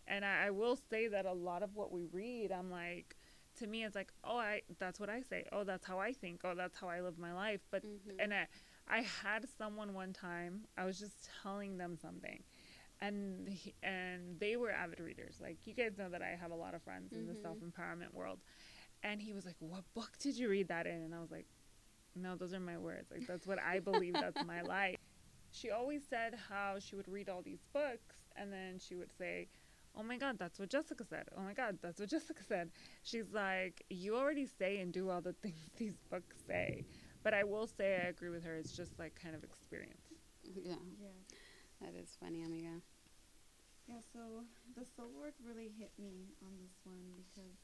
and 0.07 0.25
I, 0.25 0.47
I 0.47 0.51
will 0.51 0.77
say 0.77 1.09
that 1.09 1.27
a 1.27 1.33
lot 1.33 1.63
of 1.63 1.75
what 1.75 1.93
we 1.93 2.05
read, 2.05 2.53
I'm 2.53 2.71
like, 2.71 3.17
to 3.59 3.67
me, 3.67 3.85
it's 3.85 3.95
like, 3.95 4.13
oh, 4.25 4.39
I 4.39 4.63
that's 4.79 4.99
what 5.01 5.09
I 5.11 5.21
say. 5.23 5.45
Oh, 5.53 5.65
that's 5.65 5.87
how 5.87 5.99
I 5.99 6.13
think. 6.13 6.41
Oh, 6.45 6.55
that's 6.57 6.77
how 6.79 6.89
I 6.89 7.01
live 7.01 7.19
my 7.19 7.33
life. 7.35 7.61
But 7.71 7.83
Mhm. 7.83 8.19
and 8.19 8.33
I, 8.35 8.47
I 8.89 9.01
had 9.23 9.47
someone 9.59 9.95
one 9.95 10.13
time. 10.13 10.63
I 10.77 10.85
was 10.85 10.99
just 10.99 11.29
telling 11.43 11.77
them 11.79 11.97
something, 12.01 12.43
and 13.01 13.49
he, 13.49 13.75
and 13.83 14.39
they 14.41 14.57
were 14.57 14.71
avid 14.71 15.01
readers. 15.01 15.37
Like 15.41 15.59
you 15.67 15.75
guys 15.75 15.99
know 15.99 16.09
that 16.11 16.23
I 16.23 16.37
have 16.41 16.51
a 16.51 16.57
lot 16.57 16.75
of 16.75 16.83
friends 16.83 17.15
in 17.15 17.27
the 17.27 17.35
Mhm. 17.35 17.43
self 17.43 17.59
empowerment 17.61 18.13
world, 18.15 18.41
and 19.03 19.21
he 19.21 19.33
was 19.33 19.45
like, 19.47 19.57
"What 19.61 19.85
book 19.95 20.13
did 20.19 20.37
you 20.39 20.49
read 20.49 20.69
that 20.69 20.87
in?" 20.87 21.03
And 21.03 21.15
I 21.15 21.21
was 21.21 21.31
like, 21.31 21.47
"No, 22.15 22.37
those 22.37 22.53
are 22.55 22.61
my 22.61 22.79
words. 22.79 23.11
Like 23.11 23.27
that's 23.27 23.47
what 23.47 23.59
I 23.61 23.79
believe. 23.81 24.15
that's 24.15 24.45
my 24.47 24.63
life." 24.77 24.97
She 25.51 25.71
always 25.71 26.03
said 26.09 26.35
how 26.49 26.79
she 26.79 26.95
would 26.97 27.09
read 27.09 27.29
all 27.29 27.43
these 27.43 27.65
books, 27.73 28.17
and 28.37 28.53
then 28.53 28.79
she 28.79 28.95
would 28.95 29.13
say. 29.19 29.49
Oh 29.97 30.03
my 30.05 30.17
God, 30.19 30.37
that's 30.39 30.61
what 30.61 30.69
Jessica 30.71 31.03
said. 31.03 31.25
Oh 31.37 31.41
my 31.41 31.55
God, 31.55 31.79
that's 31.83 31.99
what 31.99 32.09
Jessica 32.15 32.43
said. 32.45 32.71
She's 33.03 33.33
like, 33.33 33.83
you 33.91 34.17
already 34.17 34.47
say 34.47 34.79
and 34.79 34.93
do 34.93 35.09
all 35.11 35.21
the 35.21 35.33
things 35.43 35.71
these 35.77 35.97
books 36.11 36.37
say. 36.47 36.85
But 37.25 37.35
I 37.35 37.43
will 37.43 37.67
say 37.67 37.97
I 37.97 38.09
agree 38.09 38.29
with 38.31 38.45
her. 38.45 38.55
It's 38.55 38.77
just 38.77 38.97
like 38.99 39.19
kind 39.21 39.35
of 39.35 39.43
experience. 39.43 40.03
yeah, 40.45 40.77
yeah, 41.01 41.09
that 41.81 41.95
is 42.01 42.17
funny, 42.21 42.43
amiga. 42.45 42.81
yeah. 43.89 43.97
So 44.13 44.45
the 44.77 44.85
soul 44.85 45.11
work 45.19 45.35
really 45.45 45.73
hit 45.77 45.91
me 45.99 46.29
on 46.45 46.53
this 46.61 46.79
one 46.85 47.01
because 47.17 47.57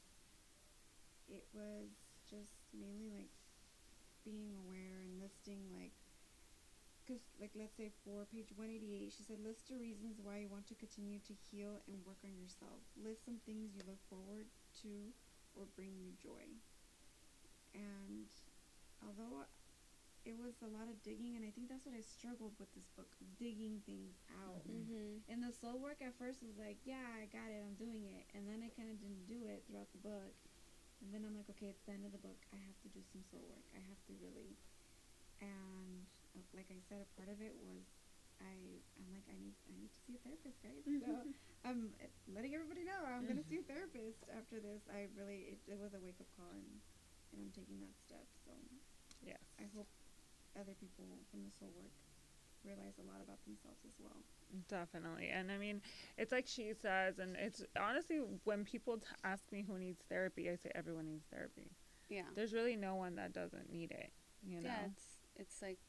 it 1.29 1.45
was 1.53 1.89
just 2.29 2.57
mainly 2.73 3.09
like 3.13 3.31
being 4.23 4.49
aware 4.65 5.01
and 5.05 5.21
listing 5.21 5.61
like 5.69 5.93
because 7.05 7.21
like 7.37 7.53
let's 7.53 7.77
say 7.77 7.93
for 8.01 8.25
page 8.33 8.49
188 8.57 9.13
she 9.13 9.21
said 9.21 9.37
list 9.45 9.69
the 9.69 9.77
reasons 9.77 10.17
why 10.17 10.41
you 10.41 10.49
want 10.49 10.65
to 10.65 10.73
continue 10.73 11.21
to 11.21 11.37
heal 11.37 11.77
and 11.85 12.01
work 12.01 12.17
on 12.25 12.33
yourself 12.33 12.81
list 12.97 13.25
some 13.25 13.37
things 13.45 13.77
you 13.77 13.85
look 13.85 14.01
forward 14.09 14.49
to 14.73 15.13
or 15.53 15.69
bring 15.77 15.93
you 16.01 16.09
joy 16.17 16.49
and 17.77 18.25
although 19.05 19.45
it 20.25 20.33
was 20.33 20.57
a 20.65 20.69
lot 20.73 20.89
of 20.89 20.97
digging, 21.05 21.37
and 21.37 21.45
I 21.45 21.53
think 21.53 21.69
that's 21.69 21.85
what 21.85 21.93
I 21.93 22.01
struggled 22.01 22.57
with 22.57 22.73
this 22.73 22.89
book, 22.97 23.13
digging 23.37 23.85
things 23.85 24.17
out. 24.41 24.65
Mm-hmm. 24.65 25.21
And 25.29 25.45
the 25.45 25.53
soul 25.53 25.77
work 25.77 26.01
at 26.01 26.17
first 26.17 26.41
was 26.41 26.57
like, 26.57 26.81
yeah, 26.81 27.05
I 27.21 27.29
got 27.29 27.53
it, 27.53 27.61
I'm 27.61 27.77
doing 27.77 28.09
it. 28.09 28.25
And 28.33 28.49
then 28.49 28.65
I 28.65 28.73
kind 28.73 28.89
of 28.89 28.97
didn't 28.97 29.29
do 29.29 29.45
it 29.45 29.61
throughout 29.69 29.93
the 29.93 30.01
book. 30.01 30.33
And 31.05 31.13
then 31.13 31.21
I'm 31.21 31.37
like, 31.37 31.45
okay, 31.53 31.69
it's 31.69 31.85
the 31.85 31.93
end 31.93 32.01
of 32.01 32.17
the 32.17 32.23
book. 32.25 32.41
I 32.49 32.57
have 32.65 32.73
to 32.81 32.89
do 32.89 33.05
some 33.13 33.21
soul 33.29 33.45
work. 33.45 33.61
I 33.77 33.81
have 33.85 34.01
to 34.09 34.13
really. 34.17 34.57
And 35.37 36.01
uh, 36.33 36.41
like 36.57 36.65
I 36.73 36.81
said, 36.89 37.05
a 37.05 37.09
part 37.13 37.29
of 37.29 37.37
it 37.45 37.53
was 37.61 37.85
I. 38.41 38.81
I'm 38.97 39.13
like, 39.13 39.29
I 39.29 39.37
need. 39.37 39.53
I 39.69 39.77
need 39.77 39.93
to 39.93 40.01
see 40.01 40.17
a 40.17 40.21
therapist, 40.25 40.57
guys. 40.65 40.81
So 41.05 41.13
I'm 41.61 41.93
uh, 42.01 42.09
letting 42.33 42.57
everybody 42.57 42.81
know 42.81 42.97
I'm 43.05 43.29
gonna 43.29 43.45
see 43.45 43.61
a 43.61 43.65
therapist 43.69 44.25
after 44.33 44.57
this. 44.57 44.81
I 44.89 45.05
really. 45.13 45.53
It, 45.53 45.61
it 45.69 45.77
was 45.77 45.93
a 45.93 46.01
wake 46.01 46.17
up 46.17 46.29
call, 46.33 46.49
and 46.57 46.81
and 47.37 47.37
I'm 47.45 47.53
taking 47.53 47.77
that 47.85 47.93
step. 48.01 48.25
So 48.41 48.57
Yes. 49.21 49.41
I 49.61 49.69
hope 49.77 49.89
other 50.57 50.73
people 50.77 51.05
from 51.29 51.45
the 51.45 51.53
soul 51.53 51.69
work 51.77 51.93
realize 52.65 52.97
a 52.97 53.05
lot 53.05 53.21
about 53.21 53.37
themselves 53.45 53.85
as 53.85 53.93
well. 54.01 54.25
Definitely. 54.67 55.29
And 55.29 55.51
I 55.51 55.57
mean, 55.57 55.81
it's 56.17 56.31
like 56.31 56.47
she 56.47 56.71
says, 56.73 57.19
and 57.19 57.35
it's 57.35 57.63
honestly, 57.79 58.19
when 58.43 58.63
people 58.63 58.97
t- 58.97 59.05
ask 59.23 59.43
me 59.51 59.63
who 59.67 59.77
needs 59.77 60.01
therapy, 60.09 60.49
I 60.49 60.55
say 60.55 60.71
everyone 60.75 61.07
needs 61.07 61.25
therapy. 61.31 61.71
Yeah. 62.09 62.23
There's 62.35 62.53
really 62.53 62.75
no 62.75 62.95
one 62.95 63.15
that 63.15 63.33
doesn't 63.33 63.71
need 63.71 63.91
it, 63.91 64.11
you 64.47 64.61
know? 64.61 64.69
Yeah, 64.69 64.85
it's 64.87 65.03
it's 65.35 65.61
like 65.61 65.79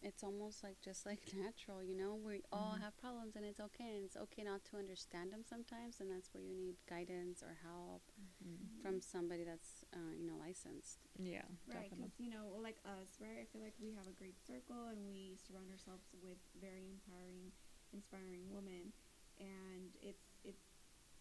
it's 0.00 0.22
almost 0.22 0.62
like 0.62 0.76
just 0.80 1.04
like 1.04 1.20
natural, 1.34 1.82
you 1.82 1.96
know. 1.96 2.14
We 2.14 2.42
all 2.52 2.76
Mhm. 2.76 2.80
have 2.80 2.96
problems 2.96 3.36
and 3.36 3.44
it's 3.44 3.60
okay 3.60 3.96
and 3.96 4.04
it's 4.04 4.16
okay 4.16 4.42
not 4.44 4.64
to 4.70 4.76
understand 4.78 5.32
them 5.32 5.42
sometimes 5.44 6.00
and 6.00 6.10
that's 6.10 6.32
where 6.32 6.42
you 6.42 6.54
need 6.54 6.76
guidance 6.88 7.42
or 7.42 7.56
help 7.62 8.02
Mhm. 8.44 8.82
from 8.82 9.00
somebody 9.00 9.44
that's 9.44 9.84
uh, 9.92 10.12
you 10.16 10.24
know 10.26 10.36
licensed. 10.38 11.00
Yeah, 11.18 11.42
Right, 11.66 11.90
because 11.90 12.14
you 12.18 12.30
know, 12.30 12.56
like 12.62 12.78
us, 12.86 13.18
right? 13.20 13.42
I 13.42 13.44
feel 13.44 13.60
like 13.60 13.74
we 13.80 13.90
have 13.92 14.06
a 14.06 14.12
great 14.16 14.38
circle, 14.40 14.86
and 14.88 15.04
we 15.10 15.36
surround 15.36 15.68
ourselves 15.70 16.06
with 16.22 16.38
very 16.60 16.86
empowering, 16.88 17.52
inspiring 17.92 18.50
women, 18.52 18.92
and 19.38 19.94
it's 20.00 20.36
it's 20.44 20.66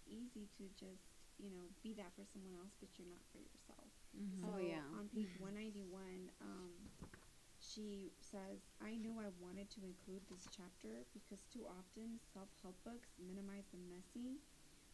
easy 0.08 0.48
to 0.58 0.70
just 0.80 1.04
you 1.38 1.50
know 1.52 1.70
be 1.84 1.94
that 1.96 2.14
for 2.16 2.26
someone 2.26 2.54
else, 2.56 2.74
but 2.80 2.90
you're 2.98 3.08
not 3.10 3.24
for 3.32 3.40
yourself. 3.40 3.92
Mhm. 4.16 4.44
Oh, 4.46 4.58
So 4.58 4.64
yeah. 4.64 4.84
On 4.98 5.10
page 5.10 5.36
one 5.38 5.56
ninety 5.56 5.84
one, 5.84 6.32
um, 6.42 6.74
she 7.60 8.14
says, 8.20 8.60
"I 8.82 8.98
knew 8.98 9.20
I 9.20 9.30
wanted 9.30 9.70
to 9.72 9.84
include 9.86 10.28
this 10.28 10.48
chapter 10.50 11.06
because 11.14 11.46
too 11.52 11.66
often 11.68 12.20
self 12.34 12.50
help 12.62 12.76
books 12.84 13.10
minimize 13.20 13.68
the 13.72 13.78
messy." 13.78 14.42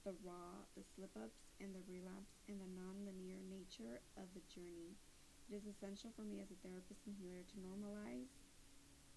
The 0.04 0.14
raw, 0.24 0.66
the 0.76 0.84
slip 0.84 1.16
ups, 1.16 1.50
and 1.60 1.74
the 1.76 1.82
relapse, 1.88 2.40
and 2.48 2.60
the 2.60 2.68
non 2.68 3.06
linear 3.06 3.42
nature 3.42 4.02
of 4.18 4.34
the 4.34 4.42
journey. 4.42 4.98
It 5.50 5.56
is 5.56 5.66
essential 5.66 6.12
for 6.12 6.24
me 6.24 6.42
as 6.42 6.52
a 6.52 6.56
therapist 6.56 7.06
and 7.08 7.16
healer 7.16 7.44
to 7.44 7.58
normalize 7.58 8.30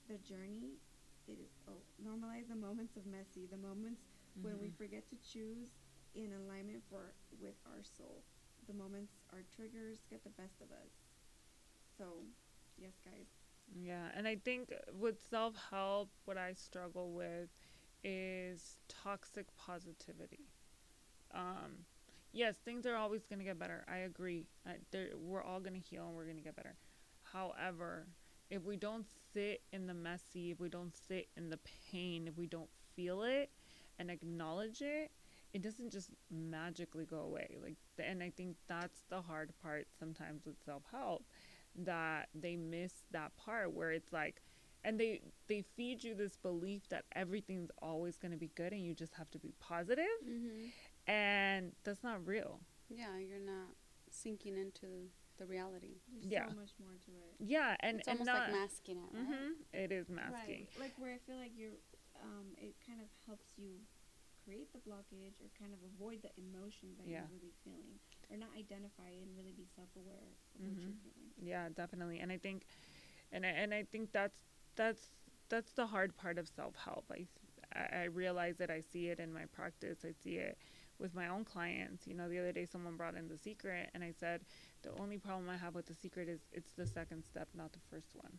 the 0.08 0.18
journey. 0.18 0.78
It 1.26 1.38
is 1.40 1.50
oh, 1.68 1.82
normalize 2.02 2.48
the 2.48 2.56
moments 2.56 2.96
of 2.96 3.06
messy, 3.06 3.46
the 3.50 3.56
moments 3.58 4.02
when 4.42 4.58
we 4.60 4.68
Mhm. 4.68 4.76
forget 4.76 5.08
to 5.10 5.16
choose 5.16 5.70
in 6.14 6.32
alignment 6.32 6.82
for 6.88 7.14
with 7.40 7.54
our 7.66 7.82
soul. 7.82 8.24
The 8.66 8.74
moments 8.74 9.12
our 9.32 9.42
triggers 9.54 10.04
get 10.10 10.24
the 10.24 10.30
best 10.30 10.60
of 10.60 10.70
us. 10.70 10.92
So, 11.96 12.24
yes, 12.76 12.94
guys. 13.04 13.26
Yeah, 13.74 14.08
and 14.14 14.26
I 14.26 14.36
think 14.36 14.72
with 14.92 15.20
self 15.28 15.54
help, 15.70 16.10
what 16.24 16.38
I 16.38 16.54
struggle 16.54 17.12
with 17.12 17.50
is 18.04 18.76
toxic 18.88 19.46
positivity. 19.56 20.46
Um, 21.34 21.86
yes, 22.32 22.56
things 22.64 22.86
are 22.86 22.96
always 22.96 23.26
going 23.26 23.38
to 23.38 23.44
get 23.44 23.58
better. 23.58 23.84
I 23.88 23.98
agree. 23.98 24.46
I, 24.66 24.76
we're 25.16 25.42
all 25.42 25.60
going 25.60 25.74
to 25.74 25.80
heal 25.80 26.06
and 26.06 26.14
we're 26.16 26.24
going 26.24 26.36
to 26.36 26.42
get 26.42 26.56
better. 26.56 26.76
However, 27.32 28.08
if 28.50 28.64
we 28.64 28.76
don't 28.76 29.06
sit 29.36 29.62
in 29.72 29.86
the 29.86 29.94
messy, 29.94 30.50
if 30.50 30.60
we 30.60 30.68
don't 30.68 30.94
sit 31.08 31.28
in 31.36 31.50
the 31.50 31.58
pain, 31.90 32.26
if 32.28 32.36
we 32.38 32.46
don't 32.46 32.70
feel 32.94 33.22
it 33.22 33.50
and 33.98 34.10
acknowledge 34.10 34.80
it, 34.82 35.10
it 35.52 35.62
doesn't 35.62 35.92
just 35.92 36.10
magically 36.30 37.04
go 37.06 37.18
away. 37.20 37.56
Like, 37.62 37.76
and 37.98 38.22
I 38.22 38.30
think 38.36 38.56
that's 38.68 39.04
the 39.10 39.20
hard 39.22 39.52
part 39.62 39.86
sometimes 39.98 40.46
with 40.46 40.56
self 40.64 40.82
help 40.90 41.24
that 41.84 42.28
they 42.34 42.56
miss 42.56 42.92
that 43.12 43.36
part 43.36 43.72
where 43.72 43.92
it's 43.92 44.12
like 44.12 44.40
and 44.84 44.98
they 44.98 45.20
they 45.48 45.62
feed 45.76 46.02
you 46.04 46.14
this 46.14 46.36
belief 46.36 46.88
that 46.88 47.04
everything's 47.14 47.70
always 47.82 48.16
going 48.16 48.32
to 48.32 48.38
be 48.38 48.50
good 48.54 48.72
and 48.72 48.82
you 48.84 48.94
just 48.94 49.14
have 49.14 49.30
to 49.30 49.38
be 49.38 49.52
positive 49.60 50.04
Mm-hmm. 50.26 50.68
and 51.06 51.72
that's 51.84 52.02
not 52.02 52.26
real 52.26 52.60
Yeah, 52.88 53.18
you're 53.18 53.38
not 53.38 53.74
sinking 54.10 54.56
into 54.56 55.10
the 55.38 55.46
reality. 55.46 56.00
There's 56.12 56.26
Yeah. 56.32 56.48
so 56.48 56.54
much 56.56 56.72
more 56.80 56.96
to 57.06 57.12
it. 57.12 57.34
yeah 57.38 57.76
and 57.80 57.98
it's 57.98 58.08
and 58.08 58.18
almost 58.20 58.26
not 58.26 58.42
like 58.48 58.52
masking 58.52 58.98
it, 58.98 59.10
right? 59.12 59.26
hmm 59.26 59.52
it 59.72 59.92
is 59.92 60.08
masking 60.08 60.66
Right. 60.66 60.68
Like 60.80 60.94
where 60.98 61.12
I 61.14 61.18
feel 61.18 61.36
like 61.36 61.52
you're, 61.56 61.78
um, 62.22 62.54
it 62.58 62.74
kind 62.86 63.00
of 63.00 63.08
helps 63.26 63.46
you 63.56 63.80
create 64.44 64.72
the 64.72 64.78
blockage 64.78 65.36
or 65.42 65.48
kind 65.58 65.72
of 65.74 65.80
avoid 65.94 66.22
the 66.22 66.30
emotion 66.38 66.94
that 66.98 67.06
Yeah. 67.06 67.20
you're 67.26 67.32
really 67.38 67.52
feeling, 67.64 67.98
or 68.30 68.36
not 68.36 68.50
identify 68.56 69.10
and 69.10 69.36
really 69.36 69.52
be 69.52 69.66
self-aware 69.74 70.22
of 70.30 70.36
what 70.62 70.72
you're 70.72 70.92
Mhm. 70.94 71.00
feeling. 71.02 71.30
yeah 71.38 71.68
definitely 71.68 72.20
and 72.20 72.30
i 72.32 72.38
think 72.38 72.64
and 73.32 73.44
I, 73.44 73.48
and 73.50 73.74
i 73.74 73.82
think 73.84 74.12
that's 74.12 74.40
that's 74.76 75.10
that's 75.48 75.72
the 75.72 75.86
hard 75.86 76.16
part 76.16 76.38
of 76.38 76.48
self-help 76.48 77.10
I, 77.10 77.26
I 77.74 78.02
I 78.02 78.04
realize 78.04 78.60
it 78.60 78.70
i 78.70 78.80
see 78.80 79.08
it 79.08 79.18
in 79.20 79.32
my 79.32 79.44
practice 79.46 79.98
i 80.04 80.12
see 80.12 80.36
it 80.36 80.56
with 80.98 81.14
my 81.14 81.28
own 81.28 81.44
clients 81.44 82.06
you 82.06 82.14
know 82.14 82.28
the 82.28 82.38
other 82.38 82.52
day 82.52 82.64
someone 82.64 82.96
brought 82.96 83.16
in 83.16 83.28
the 83.28 83.36
secret 83.36 83.90
and 83.94 84.02
i 84.02 84.12
said 84.12 84.40
the 84.86 85.02
only 85.02 85.18
problem 85.18 85.48
i 85.50 85.56
have 85.56 85.74
with 85.74 85.86
the 85.86 85.94
secret 85.94 86.28
is 86.28 86.40
it's 86.52 86.72
the 86.76 86.86
second 86.86 87.24
step 87.24 87.48
not 87.54 87.72
the 87.72 87.80
first 87.90 88.14
one 88.14 88.38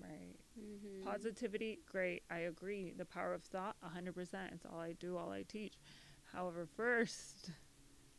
right 0.00 0.36
Mm-hmm. 0.58 1.04
positivity 1.04 1.78
great 1.90 2.22
i 2.30 2.38
agree 2.38 2.92
the 2.96 3.04
power 3.04 3.32
of 3.34 3.42
thought 3.44 3.76
100% 3.84 4.52
it's 4.52 4.66
all 4.66 4.80
i 4.80 4.92
do 4.92 5.16
all 5.16 5.30
i 5.30 5.42
teach 5.42 5.74
however 6.32 6.66
first 6.76 7.50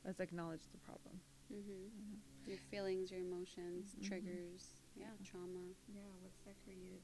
let's 0.06 0.20
acknowledge 0.20 0.62
the 0.72 0.78
problem 0.80 1.20
Mm-hmm. 1.52 2.20
Your 2.46 2.58
feelings, 2.70 3.10
your 3.12 3.22
emotions, 3.22 3.96
Mhm. 4.00 4.04
triggers, 4.08 4.76
yeah, 4.96 5.06
Yeah. 5.20 5.26
trauma. 5.26 5.74
Yeah, 5.88 6.14
what's 6.22 6.40
that 6.46 6.56
created? 6.64 7.02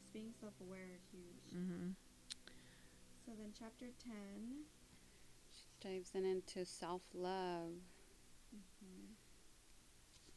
Just 0.00 0.12
being 0.12 0.32
self-aware, 0.32 0.90
is 0.94 1.02
huge. 1.10 1.50
mm-hmm. 1.54 1.90
So 3.24 3.32
then, 3.36 3.52
chapter 3.58 3.86
ten. 3.98 4.66
She 5.52 5.66
dives 5.80 6.14
in 6.14 6.24
into 6.24 6.64
self 6.64 7.02
love. 7.12 7.82
Hmm 8.80 9.14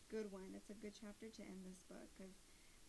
Good 0.10 0.27
one. 0.31 0.51
It's 0.55 0.69
a 0.69 0.75
good 0.75 0.91
chapter 0.91 1.31
to 1.31 1.41
end 1.41 1.63
this 1.63 1.79
book 1.88 2.12
because 2.12 2.36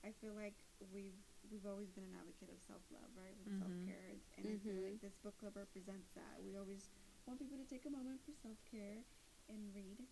I 0.02 0.11
feel 0.18 0.35
like 0.35 0.59
we've 0.90 1.14
we've 1.47 1.66
always 1.66 1.90
been 1.94 2.02
an 2.11 2.18
advocate 2.18 2.50
of 2.50 2.59
self 2.66 2.82
love, 2.90 3.14
right? 3.14 3.37
With 3.38 3.47
Mhm. 3.54 3.59
self 3.62 3.75
care, 3.87 4.18
and 4.37 4.47
I 4.47 4.59
feel 4.59 4.82
like 4.82 5.00
this 5.00 5.14
book 5.23 5.38
club 5.38 5.54
represents 5.56 6.11
that. 6.18 6.42
We 6.42 6.56
always 6.59 6.90
want 7.26 7.38
people 7.38 7.59
to 7.59 7.64
take 7.64 7.87
a 7.87 7.90
moment 7.90 8.21
for 8.26 8.35
self 8.35 8.59
care 8.66 9.06
and 9.49 9.71
read. 9.75 10.02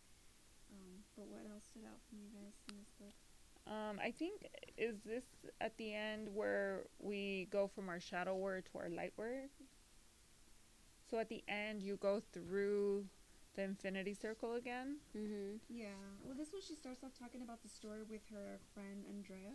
Um, 0.70 1.04
but 1.16 1.26
what 1.26 1.46
else 1.50 1.64
stood 1.66 1.84
out 1.84 2.00
from 2.08 2.18
you 2.22 2.30
guys 2.30 2.54
in 2.70 2.78
this 2.78 2.90
book? 2.98 3.14
Um, 3.66 3.98
I 4.02 4.10
think 4.12 4.46
is 4.78 5.02
this 5.02 5.24
at 5.60 5.76
the 5.76 5.94
end 5.94 6.28
where 6.34 6.86
we 6.98 7.46
go 7.50 7.66
from 7.66 7.88
our 7.88 8.00
shadow 8.00 8.36
word 8.36 8.66
to 8.66 8.78
our 8.78 8.88
light 8.88 9.12
word. 9.16 9.50
So 11.10 11.18
at 11.18 11.28
the 11.28 11.42
end, 11.48 11.82
you 11.82 11.96
go 11.96 12.20
through 12.32 13.06
the 13.54 13.62
infinity 13.62 14.14
circle 14.14 14.54
again. 14.54 14.98
Mm-hmm. 15.16 15.58
Yeah. 15.68 15.98
Well, 16.24 16.34
this 16.36 16.52
one 16.52 16.62
she 16.62 16.74
starts 16.74 17.02
off 17.02 17.12
talking 17.18 17.42
about 17.42 17.62
the 17.62 17.68
story 17.68 18.02
with 18.08 18.22
her 18.32 18.58
friend 18.74 19.04
Andrea, 19.08 19.54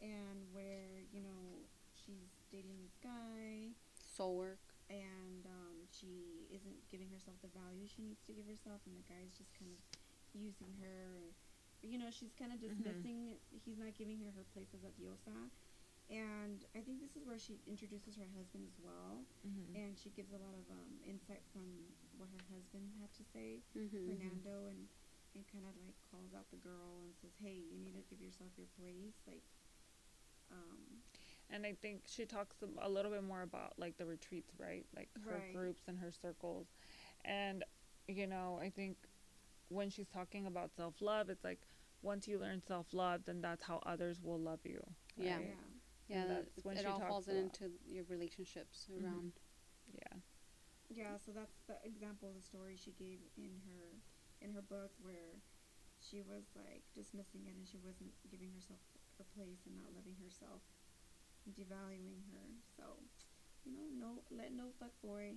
and 0.00 0.48
where 0.52 1.04
you 1.12 1.20
know 1.20 1.64
she's 1.94 2.32
dating 2.50 2.76
this 2.82 2.96
guy, 3.02 3.72
Soul 4.00 4.36
work. 4.36 4.60
and 4.88 5.44
um, 5.46 5.76
she 5.90 6.46
isn't 6.54 6.78
giving 6.90 7.10
herself 7.10 7.36
the 7.42 7.50
value 7.52 7.84
she 7.90 8.02
needs 8.02 8.22
to 8.26 8.32
give 8.32 8.46
herself, 8.46 8.80
and 8.86 8.94
the 8.96 9.04
guy's 9.08 9.34
just 9.36 9.52
kind 9.58 9.70
of 9.72 9.80
using 10.32 10.72
her. 10.80 11.32
You 11.84 11.98
know, 12.00 12.08
she's 12.10 12.32
kind 12.32 12.50
of 12.52 12.58
Mhm. 12.58 12.72
dismissing. 12.72 13.36
He's 13.64 13.76
not 13.78 13.92
giving 13.94 14.18
her 14.24 14.30
her 14.32 14.44
place 14.56 14.72
as 14.72 14.82
a 14.84 14.90
diosa, 14.96 15.50
and 16.08 16.64
I 16.74 16.80
think 16.80 17.00
this 17.04 17.12
is 17.16 17.26
where 17.28 17.38
she 17.38 17.60
introduces 17.68 18.16
her 18.16 18.26
husband 18.36 18.64
as 18.66 18.78
well, 18.80 19.26
Mm-hmm. 19.44 19.76
and 19.76 19.98
she 19.98 20.08
gives 20.10 20.32
a 20.32 20.38
lot 20.40 20.54
of 20.56 20.64
um, 20.72 20.96
insight 21.04 21.44
from 21.52 21.92
what 22.18 22.28
her 22.32 22.44
husband 22.54 22.90
had 23.00 23.12
to 23.14 23.24
say. 23.32 23.60
Mm-hmm. 23.76 24.06
Fernando 24.08 24.68
and 24.68 24.88
and 25.34 25.44
kind 25.52 25.64
of 25.68 25.76
like 25.84 25.94
calls 26.10 26.32
out 26.32 26.48
the 26.50 26.56
girl 26.56 27.04
and 27.04 27.12
says, 27.20 27.32
"Hey, 27.42 27.60
you 27.68 27.76
need 27.84 27.92
to 27.94 28.04
give 28.08 28.20
yourself 28.24 28.50
your 28.56 28.68
place." 28.78 29.14
Like, 29.26 29.44
um, 30.50 31.02
And 31.48 31.64
I 31.64 31.74
think 31.74 32.02
she 32.08 32.24
talks 32.26 32.56
a- 32.62 32.86
a 32.86 32.88
little 32.88 33.10
bit 33.10 33.22
more 33.22 33.42
about 33.42 33.78
like 33.78 33.96
the 33.98 34.06
retreats, 34.06 34.52
right? 34.58 34.84
Like 34.96 35.10
her 35.24 35.32
Right. 35.38 35.52
groups 35.54 35.82
and 35.86 35.98
her 35.98 36.10
circles. 36.10 36.66
And 37.24 37.62
you 38.08 38.26
know, 38.26 38.58
I 38.60 38.70
think 38.70 38.96
when 39.68 39.90
she's 39.90 40.08
talking 40.08 40.46
about 40.46 40.72
self-love, 40.74 41.28
it's 41.30 41.44
like 41.44 41.60
once 42.02 42.26
you 42.28 42.38
learn 42.38 42.62
self-love, 42.62 43.24
then 43.26 43.40
that's 43.40 43.62
how 43.62 43.78
others 43.86 44.20
will 44.22 44.38
love 44.40 44.64
you. 44.64 44.82
Yeah. 45.16 45.36
right? 45.36 45.46
yeah, 45.46 45.54
Yeah, 46.08 46.20
And 46.22 46.30
that- 46.30 46.44
that's 46.54 46.64
when 46.64 46.76
it 46.76 46.80
she 46.80 46.86
all 46.86 46.98
talks 47.00 47.08
falls 47.10 47.28
about- 47.28 47.36
into 47.38 47.72
your 47.84 48.04
relationships 48.04 48.86
Mhm. 48.90 49.04
around. 49.04 49.32
Yeah. 49.92 50.20
Yeah. 50.96 51.20
So 51.20 51.32
that's 51.36 51.60
the 51.68 51.76
example 51.84 52.28
of 52.28 52.34
the 52.34 52.42
story 52.44 52.76
she 52.80 52.92
gave 52.96 53.20
in 53.36 53.60
her 53.68 54.00
in 54.40 54.52
her 54.56 54.62
book 54.64 54.92
where 55.00 55.40
she 56.00 56.22
was 56.22 56.44
like 56.56 56.84
dismissing 56.96 57.44
it 57.48 57.56
and 57.56 57.66
she 57.68 57.78
wasn't 57.80 58.12
giving 58.30 58.52
herself 58.52 58.80
her 59.18 59.26
place 59.36 59.64
and 59.66 59.76
not 59.76 59.92
loving 59.96 60.16
herself 60.24 60.62
devaluing 61.48 62.24
her. 62.32 62.46
So, 62.76 62.84
you 63.64 63.72
know, 63.72 63.86
no 63.98 64.22
let 64.30 64.52
no 64.52 64.72
fuck 64.78 64.92
boy 65.02 65.36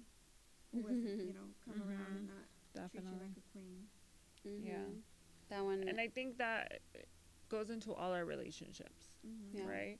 was 0.74 0.98
you 1.24 1.34
know 1.34 1.50
come 1.66 1.82
around 1.82 2.16
and 2.18 2.28
not 2.28 2.48
treat 2.92 3.04
you 3.04 3.18
like 3.20 3.38
a 3.38 3.46
queen. 3.54 3.88
Yeah. 4.44 4.88
Mhm. 4.90 5.02
That 5.50 5.64
one. 5.66 5.84
And 5.88 6.00
I 6.00 6.08
think 6.08 6.38
that 6.38 6.82
goes 7.50 7.70
into 7.70 7.94
all 7.94 8.14
our 8.14 8.26
relationships. 8.26 9.10
Mm-hmm. 9.26 9.58
Yeah. 9.58 9.66
right? 9.68 10.00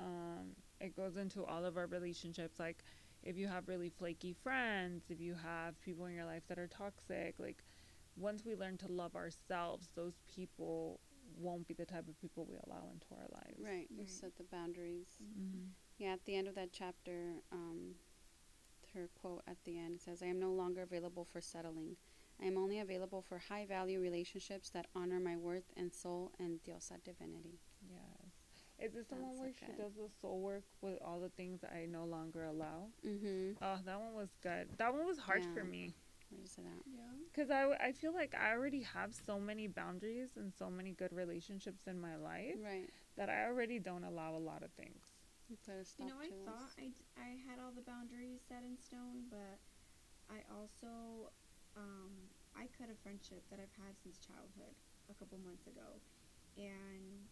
Um, 0.00 0.54
it 0.80 0.96
goes 0.96 1.16
into 1.16 1.44
all 1.44 1.64
of 1.64 1.76
our 1.76 1.86
relationships. 1.86 2.58
Like, 2.58 2.84
if 3.24 3.36
you 3.36 3.48
have 3.48 3.68
really 3.68 3.90
flaky 3.90 4.32
friends, 4.32 5.04
if 5.10 5.20
you 5.20 5.34
have 5.34 5.80
people 5.80 6.06
in 6.06 6.14
your 6.14 6.24
life 6.26 6.42
that 6.48 6.58
are 6.58 6.68
toxic, 6.68 7.34
like, 7.38 7.62
once 8.16 8.44
we 8.44 8.54
learn 8.54 8.76
to 8.78 8.88
love 8.88 9.16
ourselves, 9.16 9.88
those 9.96 10.14
people 10.32 11.00
won't 11.36 11.66
be 11.66 11.74
the 11.74 11.86
type 11.86 12.08
of 12.08 12.18
people 12.20 12.46
we 12.48 12.56
allow 12.66 12.88
into 12.92 13.06
our 13.12 13.26
lives. 13.32 13.58
right. 13.64 13.88
You 13.90 13.98
Right. 14.00 14.08
set 14.08 14.36
the 14.36 14.44
boundaries. 14.44 15.08
Mm-hmm. 15.22 15.68
Yeah, 15.98 16.12
at 16.12 16.24
the 16.24 16.36
end 16.36 16.48
of 16.48 16.54
that 16.54 16.72
chapter, 16.72 17.42
um, 17.52 17.96
her 18.94 19.08
quote 19.20 19.42
at 19.46 19.56
the 19.64 19.78
end 19.78 20.00
says, 20.00 20.22
I 20.22 20.26
am 20.26 20.38
no 20.38 20.52
longer 20.52 20.82
available 20.82 21.24
for 21.24 21.40
settling. 21.40 21.96
I 22.40 22.46
am 22.46 22.58
only 22.58 22.78
available 22.80 23.22
for 23.22 23.38
high 23.38 23.64
value 23.66 24.00
relationships 24.00 24.70
that 24.70 24.86
honor 24.94 25.20
my 25.20 25.36
worth 25.36 25.72
and 25.76 25.92
soul 25.92 26.32
and 26.38 26.60
diosa 26.62 27.02
divinity. 27.02 27.60
Yes. 27.88 28.23
Is 28.80 28.92
this 28.92 29.06
the 29.06 29.14
That's 29.14 29.24
one 29.24 29.36
so 29.36 29.42
where 29.42 29.52
she 29.54 29.66
good. 29.66 29.76
does 29.78 29.94
the 29.94 30.08
soul 30.20 30.40
work 30.40 30.64
with 30.82 30.98
all 31.04 31.20
the 31.20 31.28
things 31.30 31.60
that 31.62 31.72
I 31.72 31.86
no 31.86 32.04
longer 32.04 32.44
allow? 32.44 32.88
Mm-hmm. 33.06 33.52
Oh, 33.62 33.78
that 33.86 34.00
one 34.00 34.14
was 34.14 34.30
good. 34.42 34.68
That 34.78 34.92
one 34.92 35.06
was 35.06 35.18
hard 35.18 35.42
for 35.54 35.62
Yeah. 35.64 35.70
me. 35.70 35.94
Where 36.30 36.42
is 36.44 36.58
it 36.58 36.64
at? 36.66 36.82
Yeah. 36.86 37.14
Because 37.32 37.50
I, 37.50 37.60
w- 37.62 37.78
I 37.80 37.92
feel 37.92 38.12
like 38.12 38.34
I 38.34 38.52
already 38.52 38.82
have 38.82 39.14
so 39.14 39.38
many 39.38 39.66
boundaries 39.68 40.30
and 40.36 40.52
so 40.52 40.68
many 40.70 40.92
good 40.92 41.12
relationships 41.12 41.86
in 41.86 42.00
my 42.00 42.16
life 42.16 42.56
Right. 42.62 42.90
that 43.16 43.28
I 43.30 43.44
already 43.46 43.78
don't 43.78 44.04
allow 44.04 44.34
a 44.36 44.42
lot 44.42 44.62
of 44.62 44.70
things. 44.72 45.02
You 45.48 45.56
stop 45.56 45.74
You 45.98 46.06
know, 46.06 46.18
I 46.20 46.28
to 46.28 46.34
those. 46.34 46.44
thought 46.46 46.72
I, 46.78 46.88
d- 46.90 47.06
I 47.16 47.30
had 47.46 47.58
all 47.62 47.70
the 47.74 47.82
boundaries 47.84 48.42
set 48.48 48.64
in 48.64 48.76
stone, 48.78 49.28
but 49.30 49.58
I 50.30 50.42
also 50.50 51.30
um, 51.76 52.10
I 52.56 52.66
cut 52.76 52.88
a 52.90 52.96
friendship 53.02 53.42
that 53.50 53.60
I've 53.60 53.76
had 53.78 53.94
since 54.02 54.18
childhood 54.18 54.74
a 55.10 55.14
couple 55.14 55.38
months 55.44 55.66
ago, 55.66 56.00
and 56.56 57.28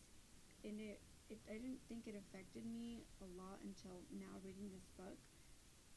and 0.65 0.81
it, 0.81 1.01
it 1.33 1.41
I 1.49 1.57
didn't 1.57 1.81
think 1.89 2.07
it 2.07 2.15
affected 2.17 2.65
me 2.67 3.09
a 3.21 3.27
lot 3.27 3.61
until 3.65 4.05
now 4.13 4.39
reading 4.45 4.69
this 4.71 4.89
book, 4.97 5.19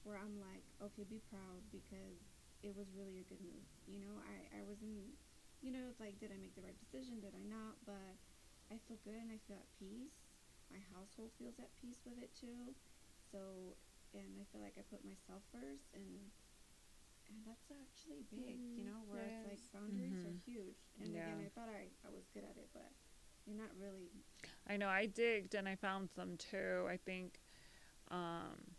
where 0.03 0.17
I'm 0.17 0.39
like, 0.39 0.63
okay, 0.81 1.03
be 1.03 1.19
proud 1.19 1.61
because 1.71 2.19
it 2.63 2.75
was 2.75 2.87
really 2.95 3.19
a 3.19 3.27
good 3.27 3.41
move. 3.41 3.65
You 3.85 3.99
know, 3.99 4.21
I 4.23 4.47
I 4.59 4.61
was 4.63 4.81
in, 4.81 5.13
you 5.61 5.71
know, 5.71 5.87
it's 5.89 5.99
like 5.99 6.19
did 6.19 6.31
I 6.31 6.37
make 6.37 6.55
the 6.55 6.63
right 6.65 6.77
decision? 6.79 7.19
Did 7.19 7.35
I 7.35 7.43
not? 7.43 7.77
But 7.85 8.17
I 8.71 8.77
feel 8.87 8.97
good 9.03 9.15
and 9.19 9.31
I 9.31 9.39
feel 9.47 9.57
at 9.57 9.69
peace 9.77 10.15
my 10.71 10.81
household 10.93 11.31
feels 11.37 11.59
at 11.59 11.69
peace 11.75 12.01
with 12.05 12.17
it 12.17 12.33
too. 12.33 12.73
So, 13.31 13.77
and 14.13 14.39
I 14.41 14.45
feel 14.51 14.61
like 14.61 14.77
I 14.77 14.81
put 14.81 15.05
myself 15.05 15.43
first, 15.51 15.93
and 15.93 16.31
and 17.29 17.37
that's 17.45 17.71
actually 17.71 18.23
big, 18.35 18.61
you 18.77 18.83
Mhm, 18.83 18.89
know. 18.89 19.01
Where 19.05 19.25
it 19.27 19.33
it's 19.33 19.45
like 19.45 19.61
boundaries 19.73 20.23
are 20.25 20.33
Mhm. 20.33 20.41
huge. 20.45 20.77
And 21.01 21.13
Yeah. 21.13 21.25
again, 21.25 21.39
I 21.41 21.49
thought 21.49 21.69
I 21.69 21.89
I 22.05 22.09
was 22.09 22.27
good 22.33 22.43
at 22.43 22.57
it, 22.57 22.69
but 22.73 22.91
you're 23.45 23.57
not 23.57 23.71
really. 23.79 24.09
I 24.67 24.77
know 24.77 24.87
I 24.89 25.05
digged 25.05 25.55
and 25.55 25.67
I 25.67 25.75
found 25.75 26.09
some 26.11 26.37
too. 26.37 26.85
I 26.89 26.97
think 26.97 27.39
um 28.11 28.75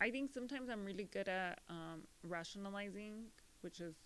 I 0.00 0.10
think 0.10 0.30
sometimes 0.32 0.68
I'm 0.70 0.84
really 0.84 1.04
good 1.12 1.28
at 1.28 1.60
um 1.68 2.02
rationalizing, 2.22 3.26
which 3.62 3.80
is 3.80 3.96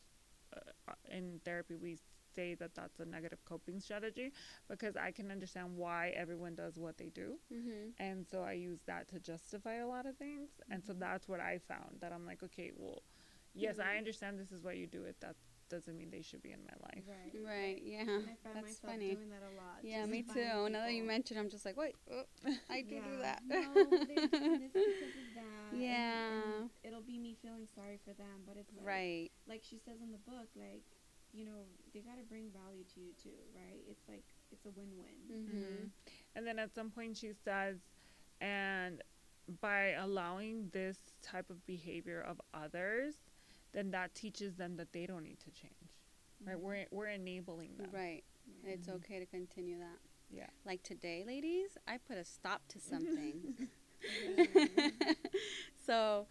uh, 0.57 0.93
in 1.11 1.41
therapy 1.45 1.75
we 1.77 1.99
say 2.35 2.55
that 2.55 2.75
that's 2.75 3.01
a 3.01 3.05
negative 3.05 3.45
coping 3.45 3.81
strategy 3.81 4.33
because 4.69 4.97
I 4.97 5.11
can 5.13 5.31
understand 5.31 5.77
why 5.77 6.11
everyone 6.17 6.55
does 6.55 6.79
what 6.79 6.99
they 6.99 7.11
do. 7.11 7.39
Mm-hmm. 7.53 7.91
And 7.99 8.27
so 8.27 8.43
I 8.43 8.53
use 8.53 8.81
that 8.87 9.09
to 9.09 9.21
justify 9.21 9.75
a 9.77 9.87
lot 9.87 10.07
of 10.07 10.17
things. 10.17 10.51
And 10.71 10.85
so 10.85 10.93
Mhm. 10.93 10.99
that's 10.99 11.29
what 11.29 11.41
I 11.41 11.59
found 11.59 12.01
that 12.01 12.13
I'm 12.13 12.27
like, 12.27 12.43
okay, 12.45 12.73
well, 12.77 13.03
yes, 13.55 13.79
I 13.79 13.97
Mhm. 13.97 13.99
understand 13.99 14.39
this 14.39 14.53
is 14.53 14.63
why 14.63 14.73
you 14.73 14.87
do 14.87 15.05
it. 15.05 15.17
That 15.21 15.37
doesn't 15.69 15.97
mean 15.97 16.11
they 16.11 16.23
should 16.23 16.43
be 16.43 16.53
in 16.53 16.61
my 16.63 16.75
life. 16.83 17.05
Right. 17.09 17.35
Right. 17.45 17.83
Yeah. 17.85 18.01
And 18.01 18.11
I 18.11 18.37
find 18.43 18.57
That's 18.57 18.67
myself 18.67 18.93
funny. 18.93 19.15
doing 19.15 19.31
that 19.31 19.43
a 19.43 19.55
lot. 19.57 19.83
Yeah, 19.83 20.07
me 20.07 20.23
too. 20.23 20.41
justifying 20.41 20.73
Now 20.73 20.81
that 20.87 20.95
you 20.95 21.05
mentioned, 21.05 21.41
I'm 21.41 21.51
just 21.51 21.65
like, 21.65 21.77
wait, 21.77 21.97
oh, 22.13 22.23
I 22.71 22.83
do 22.83 23.01
do 23.01 23.19
that. 23.23 23.43
no, 23.47 23.61
they're 23.75 23.85
this 23.89 24.73
because 24.73 25.17
of 25.17 25.31
that. 25.37 25.77
Yeah. 25.77 26.63
and 26.63 26.71
it'll 26.83 27.03
be 27.03 27.19
me 27.19 27.37
feeling 27.43 27.67
sorry 27.75 27.99
for 28.05 28.15
them, 28.15 28.45
but 28.47 28.57
it's 28.57 28.73
like, 28.77 28.87
right. 28.87 29.31
like 29.49 29.63
she 29.63 29.79
says 29.79 30.01
in 30.03 30.13
the 30.13 30.19
book, 30.19 30.49
like, 30.57 30.85
you 31.33 31.45
know, 31.45 31.67
they 31.93 32.01
got 32.01 32.17
to 32.17 32.25
bring 32.29 32.51
value 32.53 32.85
to 32.95 33.01
you 33.01 33.11
too, 33.21 33.37
right? 33.55 33.83
It's 33.91 34.09
like 34.09 34.25
it's 34.53 34.67
a 34.67 34.71
win-win. 34.71 35.39
Mm-hmm. 35.39 35.87
And 36.37 36.47
then 36.47 36.59
at 36.59 36.75
some 36.75 36.91
point 36.91 37.17
she 37.17 37.33
says, 37.45 37.79
and 38.41 39.03
by 39.61 39.91
allowing 39.91 40.71
this 40.73 40.99
type 41.23 41.51
of 41.51 41.65
behavior 41.67 42.21
of 42.21 42.41
others, 42.55 43.15
then 43.75 43.91
that 43.91 44.15
teaches 44.15 44.55
them 44.57 44.77
that 44.77 44.93
they 44.93 45.07
don't 45.07 45.25
need 45.25 45.41
to 45.41 45.51
change. 45.51 45.75
Right? 46.47 46.57
Mhm. 46.57 46.61
We're 46.61 46.87
we're 46.91 47.09
enabling 47.09 47.77
them. 47.77 47.91
Right. 47.93 48.25
Right. 48.65 48.75
It's 48.75 48.89
okay 48.89 49.19
to 49.19 49.27
continue 49.27 49.79
that. 49.79 49.99
Yeah. 50.31 50.47
Like 50.65 50.83
today, 50.83 51.25
ladies, 51.27 51.77
I 51.87 51.99
put 51.99 52.17
a 52.17 52.25
stop 52.25 52.63
to 52.69 52.81
something. 52.91 53.55
So, 55.87 56.27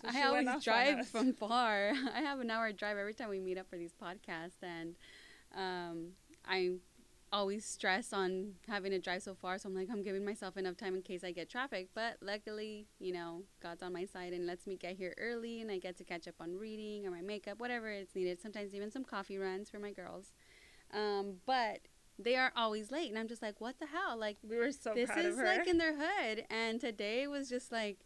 So 0.00 0.08
I 0.08 0.22
always 0.26 0.48
drive 0.62 1.08
from 1.08 1.32
far. 1.34 1.92
I 2.14 2.20
have 2.20 2.40
an 2.40 2.50
hour 2.50 2.72
drive 2.72 2.98
every 2.98 3.14
time 3.14 3.28
we 3.30 3.40
meet 3.40 3.58
up 3.58 3.68
for 3.70 3.76
these 3.76 3.92
podcasts, 3.94 4.62
and 4.62 4.94
um, 5.56 6.08
I 6.46 6.72
always 7.32 7.64
stress 7.64 8.12
on 8.12 8.52
having 8.68 8.90
to 8.92 8.98
drive 8.98 9.22
so 9.22 9.34
far. 9.34 9.58
So 9.58 9.68
I'm 9.68 9.74
like, 9.74 9.88
I'm 9.90 10.02
giving 10.02 10.24
myself 10.24 10.56
enough 10.56 10.76
time 10.76 10.94
in 10.94 11.02
case 11.02 11.24
I 11.24 11.32
get 11.32 11.48
traffic. 11.48 11.88
But 11.94 12.18
luckily, 12.20 12.86
you 12.98 13.12
know, 13.12 13.42
God's 13.62 13.82
on 13.82 13.92
my 13.92 14.04
side 14.04 14.32
and 14.32 14.46
lets 14.46 14.66
me 14.66 14.76
get 14.76 14.96
here 14.96 15.14
early, 15.18 15.60
and 15.62 15.70
I 15.70 15.78
get 15.78 15.96
to 15.98 16.04
catch 16.04 16.28
up 16.28 16.34
on 16.40 16.56
reading 16.58 17.06
or 17.06 17.10
my 17.10 17.22
makeup, 17.22 17.58
whatever 17.58 17.88
it's 17.90 18.14
needed. 18.14 18.40
Sometimes 18.40 18.74
even 18.74 18.90
some 18.90 19.04
coffee 19.04 19.38
runs 19.38 19.70
for 19.70 19.78
my 19.78 19.92
girls. 19.92 20.32
Um, 20.92 21.36
but 21.46 21.80
they 22.18 22.36
are 22.36 22.52
always 22.54 22.90
late, 22.90 23.08
and 23.08 23.18
I'm 23.18 23.28
just 23.28 23.40
like, 23.42 23.60
what 23.60 23.78
the 23.80 23.86
hell? 23.86 24.18
Like 24.18 24.36
We 24.46 24.56
were 24.58 24.70
so 24.70 24.92
this 24.94 25.08
proud 25.08 25.24
is 25.24 25.32
of 25.34 25.38
her. 25.40 25.46
like 25.46 25.66
in 25.66 25.78
their 25.78 25.94
hood 25.96 26.44
and 26.50 26.80
today 26.80 27.26
was 27.26 27.48
just 27.48 27.72
like 27.72 27.98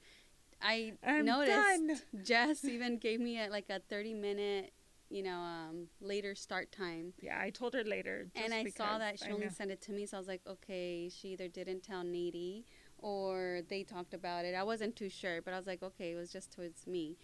i 0.63 0.95
I'm 1.07 1.27
noticed 1.27 1.51
done. 1.53 2.01
jess 2.25 2.65
even 2.65 2.97
gave 2.97 3.21
me 3.21 3.39
a, 3.39 3.51
like 3.51 3.69
a 3.69 3.81
30 3.91 4.15
minute 4.15 4.73
you 5.09 5.23
know 5.23 5.39
um 5.39 5.87
later 6.01 6.35
start 6.35 6.73
time. 6.73 7.13
Yeah, 7.21 7.39
I 7.41 7.51
told 7.51 7.75
her 7.75 7.85
later. 7.85 8.29
and 8.35 8.53
i 8.53 8.65
saw 8.65 8.99
that 8.99 9.19
she 9.21 9.27
I 9.27 9.31
only 9.31 9.47
know. 9.47 9.53
sent 9.53 9.71
it 9.71 9.81
to 9.83 9.93
me 9.93 10.07
so 10.07 10.17
i 10.17 10.21
was 10.21 10.29
like 10.29 10.43
okay 10.47 11.09
she 11.09 11.29
either 11.29 11.49
didn't 11.49 11.83
tell 11.83 12.03
Nady 12.03 12.65
or 12.99 13.61
they 13.69 13.83
talked 13.83 14.15
about 14.15 14.45
it. 14.45 14.55
I 14.55 14.63
wasn't 14.63 14.97
too 14.97 15.09
sure 15.09 15.41
but 15.43 15.55
i 15.55 15.57
was 15.57 15.67
like 15.67 15.83
okay 15.83 16.13
it 16.13 16.17
was 16.17 16.33
just 16.33 16.51
towards 16.53 16.87
me. 16.87 17.17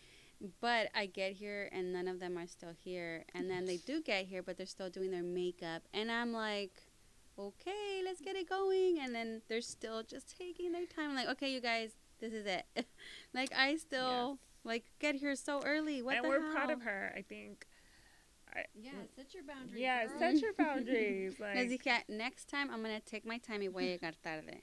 But 0.61 0.91
i 0.95 1.07
get 1.07 1.33
here 1.33 1.69
and 1.73 1.93
none 1.93 2.09
of 2.09 2.21
them 2.21 2.37
are 2.39 2.47
still 2.47 2.73
here 2.85 3.25
and 3.35 3.51
then 3.51 3.65
they 3.65 3.77
do 3.79 4.01
get 4.03 4.27
here 4.27 4.43
but 4.43 4.57
they're 4.57 4.67
still 4.67 4.91
doing 4.91 5.11
their 5.11 5.23
makeup. 5.23 5.83
And 5.93 6.11
i'm 6.11 6.33
like 6.33 6.83
okay 7.39 8.03
let's 8.05 8.21
get 8.21 8.37
it 8.37 8.49
going. 8.49 8.99
And 9.03 9.15
then 9.15 9.43
they're 9.49 9.61
still 9.61 10.03
just 10.03 10.37
taking 10.39 10.71
their 10.73 10.87
time. 10.87 11.11
I'm 11.11 11.17
like 11.17 11.29
okay 11.29 11.51
you 11.53 11.61
guys 11.61 11.91
this 12.21 12.33
is 12.33 12.47
it. 12.47 12.65
Like 13.35 13.53
i 13.57 13.77
still 13.77 14.39
like 14.65 14.85
get 15.01 15.15
here 15.17 15.35
so 15.35 15.61
early. 15.65 16.03
What 16.03 16.17
and 16.19 16.29
we're 16.29 16.53
proud 16.53 16.71
of 16.71 16.83
her. 16.83 17.13
I 17.17 17.23
think. 17.23 17.67
Yeah, 18.75 18.93
mm, 18.93 19.09
set 19.17 19.33
your 19.35 19.45
boundaries. 19.45 19.81
Yeah, 19.81 20.07
girl. 20.07 20.19
set 20.19 20.41
your 20.41 20.53
boundaries. 20.59 21.39
Les 21.41 21.55
Like, 21.57 21.69
dije, 21.69 22.05
next 22.09 22.49
time 22.49 22.71
I'm 22.71 22.83
gonna 22.83 23.01
take 23.01 23.25
my 23.27 23.39
time 23.39 23.61
y 23.63 23.69
voy 23.69 23.85
a 23.85 23.99
llegar 23.99 24.15
tarde. 24.23 24.61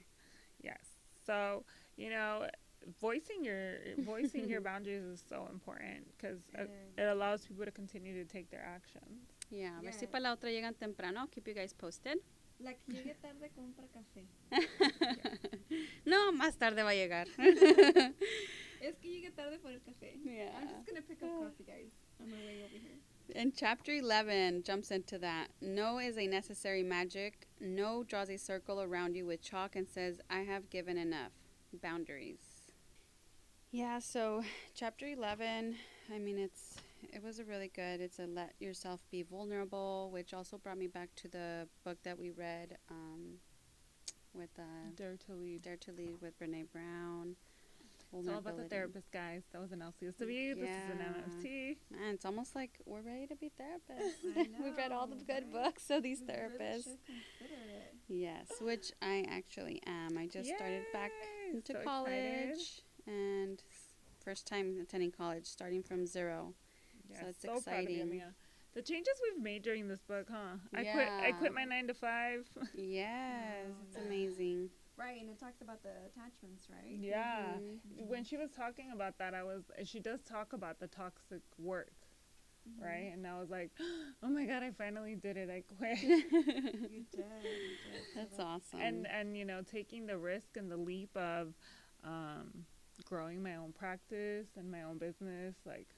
yes. 0.62 0.98
So 1.26 1.64
you 1.96 2.08
know, 2.10 2.46
voicing 3.00 3.44
your 3.44 3.78
voicing 3.98 4.48
your 4.48 4.60
boundaries 4.68 5.02
is 5.04 5.22
so 5.28 5.48
important 5.52 6.06
because 6.16 6.38
It 6.54 6.70
is. 6.70 6.98
it 6.98 7.08
allows 7.08 7.46
people 7.46 7.64
to 7.64 7.70
continue 7.72 8.14
to 8.14 8.24
take 8.24 8.48
their 8.50 8.62
actions. 8.64 9.28
Yeah, 9.50 9.78
a 9.78 9.82
ver 9.82 9.92
si 9.92 10.04
Yeah. 10.06 10.10
para 10.12 10.22
la 10.22 10.32
otra 10.36 10.50
llegan 10.50 10.74
temprano. 10.74 11.26
Keep 11.30 11.48
you 11.48 11.54
guys 11.54 11.72
posted. 11.74 12.18
La 12.60 12.74
que 12.74 12.92
llegue 12.92 13.14
tarde 13.20 13.50
compra 13.56 13.86
café. 13.88 14.26
no, 16.04 16.30
más 16.32 16.56
tarde 16.58 16.82
va 16.82 16.90
a 16.90 16.94
llegar. 16.94 17.26
Es 18.80 18.96
que 18.98 19.08
llegue 19.08 19.30
tarde 19.30 19.58
por 19.58 19.70
el 19.72 19.80
café. 19.82 20.18
Yeah. 20.24 20.52
I'm 20.58 20.68
just 20.68 20.86
gonna 20.86 21.02
pick 21.02 21.22
up 21.22 21.30
coffee, 21.30 21.64
guys, 21.64 21.92
on 22.20 22.30
my 22.30 22.36
way 22.46 22.62
over 22.64 22.78
here. 22.78 22.98
And 23.34 23.54
chapter 23.54 23.92
11 23.92 24.64
jumps 24.64 24.90
into 24.90 25.18
that. 25.18 25.48
No 25.60 25.98
is 25.98 26.18
a 26.18 26.26
necessary 26.26 26.82
magic. 26.82 27.46
No 27.60 28.02
draws 28.02 28.30
a 28.30 28.36
circle 28.36 28.80
around 28.80 29.16
you 29.16 29.26
with 29.26 29.42
chalk 29.42 29.76
and 29.76 29.88
says, 29.88 30.20
I 30.28 30.40
have 30.40 30.70
given 30.70 30.96
enough. 30.96 31.32
Boundaries. 31.82 32.70
Yeah, 33.70 34.00
so 34.00 34.42
chapter 34.74 35.06
11, 35.06 35.76
I 36.12 36.18
mean, 36.18 36.38
it's 36.38 36.76
it 37.12 37.22
was 37.22 37.38
a 37.38 37.44
really 37.44 37.70
good. 37.74 38.00
It's 38.00 38.18
a 38.18 38.26
let 38.26 38.54
yourself 38.58 39.00
be 39.10 39.22
vulnerable, 39.22 40.10
which 40.12 40.34
also 40.34 40.58
brought 40.58 40.78
me 40.78 40.86
back 40.86 41.14
to 41.16 41.28
the 41.28 41.68
book 41.84 41.98
that 42.02 42.18
we 42.18 42.30
read 42.30 42.76
um, 42.90 43.38
with 44.34 44.50
uh, 44.58 44.90
Dare 44.96 45.16
to 45.26 45.32
lead. 45.34 45.62
Dare 45.62 45.76
to 45.76 45.92
Lead 45.92 46.16
with 46.20 46.38
Brene 46.38 46.70
Brown. 46.72 47.36
It's 48.12 48.28
all 48.28 48.38
about 48.38 48.56
the 48.56 48.64
therapist, 48.64 49.12
guys. 49.12 49.42
That 49.52 49.60
was 49.60 49.70
an 49.72 49.80
LCSW. 49.80 50.54
This 50.58 50.68
is 50.70 50.90
an 50.90 50.98
Yeah. 50.98 51.22
MFT. 51.22 51.76
Man, 51.90 52.14
it's 52.14 52.24
almost 52.24 52.56
like 52.56 52.78
we're 52.84 53.02
ready 53.02 53.26
to 53.28 53.36
be 53.36 53.50
therapists. 53.60 54.36
I 54.36 54.48
We've 54.64 54.76
read 54.76 54.90
all 54.92 55.06
the 55.06 55.14
good 55.16 55.44
right? 55.54 55.64
books 55.64 55.84
so 55.86 56.00
these 56.00 56.20
We 56.20 56.26
really 56.34 56.40
therapists. 56.40 56.86
it. 56.88 57.94
Yes, 58.08 58.48
which 58.60 58.90
I 59.00 59.24
actually 59.28 59.80
am. 59.86 60.18
I 60.18 60.26
just 60.26 60.48
started 60.56 60.82
back 60.92 61.12
into 61.52 61.72
so 61.74 61.82
college 61.84 62.12
excited. 62.50 62.82
and 63.06 63.62
first 64.24 64.46
time 64.46 64.78
attending 64.82 65.12
college, 65.12 65.46
starting 65.46 65.82
from 65.82 66.04
zero. 66.06 66.54
Yes, 67.08 67.20
So 67.20 67.26
it's 67.28 67.42
so 67.42 67.50
you, 67.52 67.56
exciting. 67.58 68.10
Mia. 68.10 68.34
The 68.74 68.82
changes 68.82 69.14
we've 69.22 69.42
made 69.42 69.62
during 69.62 69.88
this 69.88 70.00
book, 70.00 70.26
huh? 70.30 70.56
I 70.74 70.82
quit. 70.84 71.08
I 71.08 71.32
quit 71.32 71.52
my 71.54 71.64
nine 71.64 71.86
to 71.88 71.94
five. 71.94 72.46
Yes, 72.74 73.66
Wow, 73.68 73.74
it's 73.88 73.96
oh, 74.00 74.06
amazing. 74.06 74.70
Right, 75.00 75.20
and 75.20 75.30
it 75.30 75.40
talks 75.40 75.62
about 75.62 75.82
the 75.82 75.90
attachments, 76.06 76.68
right? 76.68 76.90
yeah. 77.00 77.54
Mhm. 77.58 78.06
When 78.08 78.22
she 78.24 78.36
was 78.36 78.50
talking 78.50 78.90
about 78.92 79.16
that, 79.18 79.32
I 79.34 79.42
was. 79.42 79.62
She 79.84 79.98
does 79.98 80.20
talk 80.22 80.52
about 80.52 80.78
the 80.78 80.88
toxic 80.88 81.40
work, 81.58 81.94
Mhm. 82.68 82.84
right? 82.84 83.10
And 83.14 83.26
I 83.26 83.40
was 83.40 83.48
like, 83.50 83.70
oh 84.22 84.28
my 84.28 84.44
god, 84.44 84.62
I 84.62 84.70
finally 84.72 85.14
did 85.16 85.36
it. 85.38 85.48
I 85.48 85.62
quit. 85.62 85.98
You 86.92 87.04
did. 87.10 87.24
You 87.44 87.76
did. 87.86 88.02
That's 88.14 88.38
awesome. 88.38 88.80
and 88.80 89.06
and 89.06 89.36
you 89.36 89.44
know 89.46 89.62
taking 89.62 90.06
the 90.06 90.18
risk 90.18 90.56
and 90.56 90.70
the 90.70 90.76
leap 90.76 91.16
of 91.16 91.54
um, 92.04 92.66
growing 93.04 93.42
my 93.42 93.56
own 93.56 93.72
practice 93.72 94.48
and 94.56 94.70
my 94.70 94.82
own 94.82 94.98
business. 94.98 95.54
Like 95.64 95.94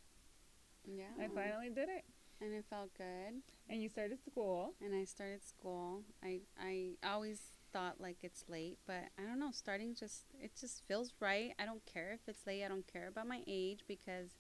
yeah, 0.84 1.10
I 1.20 1.26
finally 1.28 1.70
did 1.70 1.88
it. 1.88 2.04
and 2.40 2.52
it 2.54 2.64
felt 2.70 2.92
good. 2.94 3.42
And 3.68 3.82
you 3.82 3.88
started 3.88 4.18
school. 4.24 4.74
And 4.80 4.94
I 4.94 5.04
started 5.04 5.42
school. 5.42 6.02
I 6.22 6.40
I 6.60 6.94
always 7.04 7.40
thought 7.72 8.00
like 8.00 8.18
it's 8.22 8.44
late, 8.48 8.78
but 8.87 9.04
I 9.18 9.22
don't 9.26 9.38
know. 9.40 9.50
Starting 9.52 9.94
just 9.94 10.24
it 10.40 10.52
just 10.58 10.82
feels 10.87 11.12
right. 11.20 11.52
I 11.58 11.64
don't 11.64 11.85
care 11.87 12.12
if 12.12 12.20
it's 12.28 12.46
late. 12.46 12.64
I 12.64 12.68
don't 12.68 12.87
care 12.92 13.08
about 13.08 13.26
my 13.28 13.42
age 13.46 13.80
because 13.88 14.30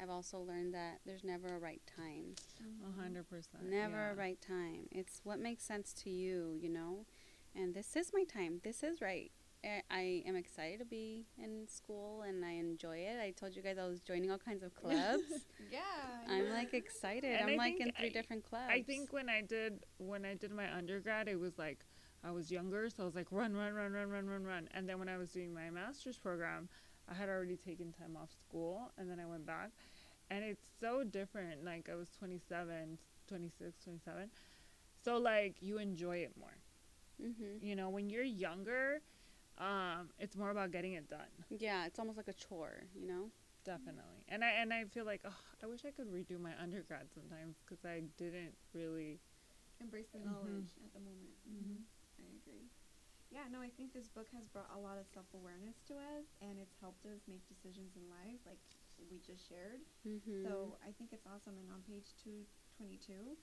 I've 0.00 0.10
also 0.10 0.38
learned 0.38 0.74
that 0.74 1.00
there's 1.04 1.24
never 1.24 1.48
a 1.48 1.58
right 1.58 1.82
time. 1.96 2.34
Mm-hmm. 2.62 2.98
A 2.98 3.02
hundred 3.02 3.28
percent. 3.28 3.64
Never 3.68 3.96
yeah. 3.96 4.12
a 4.12 4.14
right 4.14 4.40
time. 4.40 4.88
It's 4.90 5.20
what 5.24 5.38
makes 5.38 5.64
sense 5.64 5.92
to 6.04 6.10
you, 6.10 6.56
you 6.60 6.68
know? 6.68 7.06
And 7.54 7.74
this 7.74 7.96
is 7.96 8.12
my 8.14 8.24
time. 8.24 8.60
This 8.64 8.82
is 8.82 9.00
right. 9.02 9.30
I- 9.64 9.82
I 9.90 10.22
am 10.26 10.34
excited 10.34 10.78
to 10.80 10.84
be 10.84 11.26
in 11.38 11.68
school 11.68 12.22
and 12.22 12.44
I 12.44 12.52
enjoy 12.52 12.96
it. 12.98 13.20
I 13.20 13.30
told 13.30 13.54
you 13.54 13.62
guys 13.62 13.76
I 13.78 13.86
was 13.86 14.00
joining 14.00 14.30
all 14.30 14.38
kinds 14.38 14.62
of 14.62 14.74
clubs. 14.82 15.22
Yeah. 15.70 15.80
I'm 16.28 16.50
like 16.58 16.72
excited. 16.74 17.30
And 17.40 17.50
I'm 17.50 17.60
I 17.60 17.64
like 17.64 17.80
in 17.80 17.92
three 17.92 18.08
I- 18.08 18.12
different 18.12 18.44
clubs. 18.44 18.70
I 18.70 18.82
think 18.82 19.12
when 19.12 19.28
I 19.28 19.42
did 19.42 19.84
when 19.98 20.24
I 20.24 20.34
did 20.34 20.50
my 20.52 20.74
undergrad, 20.74 21.28
it 21.28 21.38
was 21.38 21.58
like 21.58 21.84
I 22.24 22.30
was 22.30 22.50
younger, 22.50 22.88
so 22.90 23.02
I 23.02 23.06
was 23.06 23.14
like 23.14 23.28
run, 23.30 23.54
run, 23.54 23.74
run, 23.74 23.92
run, 23.92 24.08
run, 24.10 24.26
run, 24.28 24.44
run. 24.44 24.68
And 24.74 24.88
then 24.88 24.98
when 24.98 25.08
I 25.08 25.18
was 25.18 25.30
doing 25.30 25.52
my 25.54 25.70
master's 25.70 26.18
program, 26.18 26.68
I 27.08 27.14
had 27.14 27.28
already 27.28 27.56
taken 27.56 27.92
time 27.92 28.16
off 28.16 28.30
school, 28.32 28.92
and 28.98 29.10
then 29.10 29.18
I 29.20 29.26
went 29.26 29.46
back, 29.46 29.70
and 30.30 30.44
it's 30.44 30.64
so 30.80 31.02
different. 31.04 31.64
Like 31.64 31.88
I 31.90 31.94
was 31.96 32.10
27, 32.18 32.98
26, 33.28 33.82
27. 33.84 34.30
So 35.04 35.18
like 35.18 35.56
you 35.60 35.78
enjoy 35.78 36.18
it 36.18 36.32
more. 36.38 36.56
hmm 37.20 37.58
You 37.60 37.76
know, 37.76 37.90
when 37.90 38.10
you're 38.10 38.22
younger, 38.24 39.00
um, 39.58 40.10
it's 40.18 40.36
more 40.36 40.50
about 40.50 40.70
getting 40.72 40.92
it 40.94 41.08
done. 41.08 41.32
Yeah, 41.50 41.86
it's 41.86 41.98
almost 41.98 42.16
like 42.16 42.28
a 42.28 42.32
chore, 42.32 42.84
you 42.94 43.06
know? 43.06 43.30
Definitely. 43.64 44.24
And 44.28 44.44
I 44.44 44.48
and 44.62 44.72
I 44.72 44.84
feel 44.84 45.04
like 45.04 45.22
oh, 45.24 45.34
I 45.62 45.66
wish 45.66 45.84
I 45.84 45.90
could 45.90 46.08
redo 46.12 46.40
my 46.40 46.52
undergrad 46.60 47.08
sometimes 47.14 47.56
because 47.64 47.84
I 47.84 48.02
didn't 48.16 48.54
really. 48.74 49.20
embrace 49.80 50.08
the 50.12 50.18
Mhm. 50.18 50.24
knowledge 50.24 50.70
at 50.84 50.92
the 50.92 51.00
moment. 51.00 51.34
Mhm. 51.48 51.84
Agree. 52.42 52.68
Yeah, 53.32 53.48
no, 53.48 53.64
I 53.64 53.72
think 53.72 53.96
this 53.96 54.12
book 54.12 54.28
has 54.36 54.44
brought 54.52 54.68
a 54.76 54.78
lot 54.78 55.00
of 55.00 55.08
self 55.08 55.24
awareness 55.32 55.80
to 55.88 55.96
us, 55.96 56.36
and 56.44 56.60
it's 56.60 56.76
helped 56.76 57.08
us 57.08 57.24
make 57.24 57.40
decisions 57.48 57.96
in 57.96 58.04
life, 58.12 58.42
like 58.44 58.60
we 59.08 59.24
just 59.24 59.48
shared. 59.48 59.80
Mm-hmm. 60.04 60.44
So 60.44 60.76
I 60.84 60.92
think 60.92 61.16
it's 61.16 61.24
awesome. 61.24 61.56
And 61.56 61.72
on 61.72 61.80
page 61.88 62.12
222, 62.20 63.40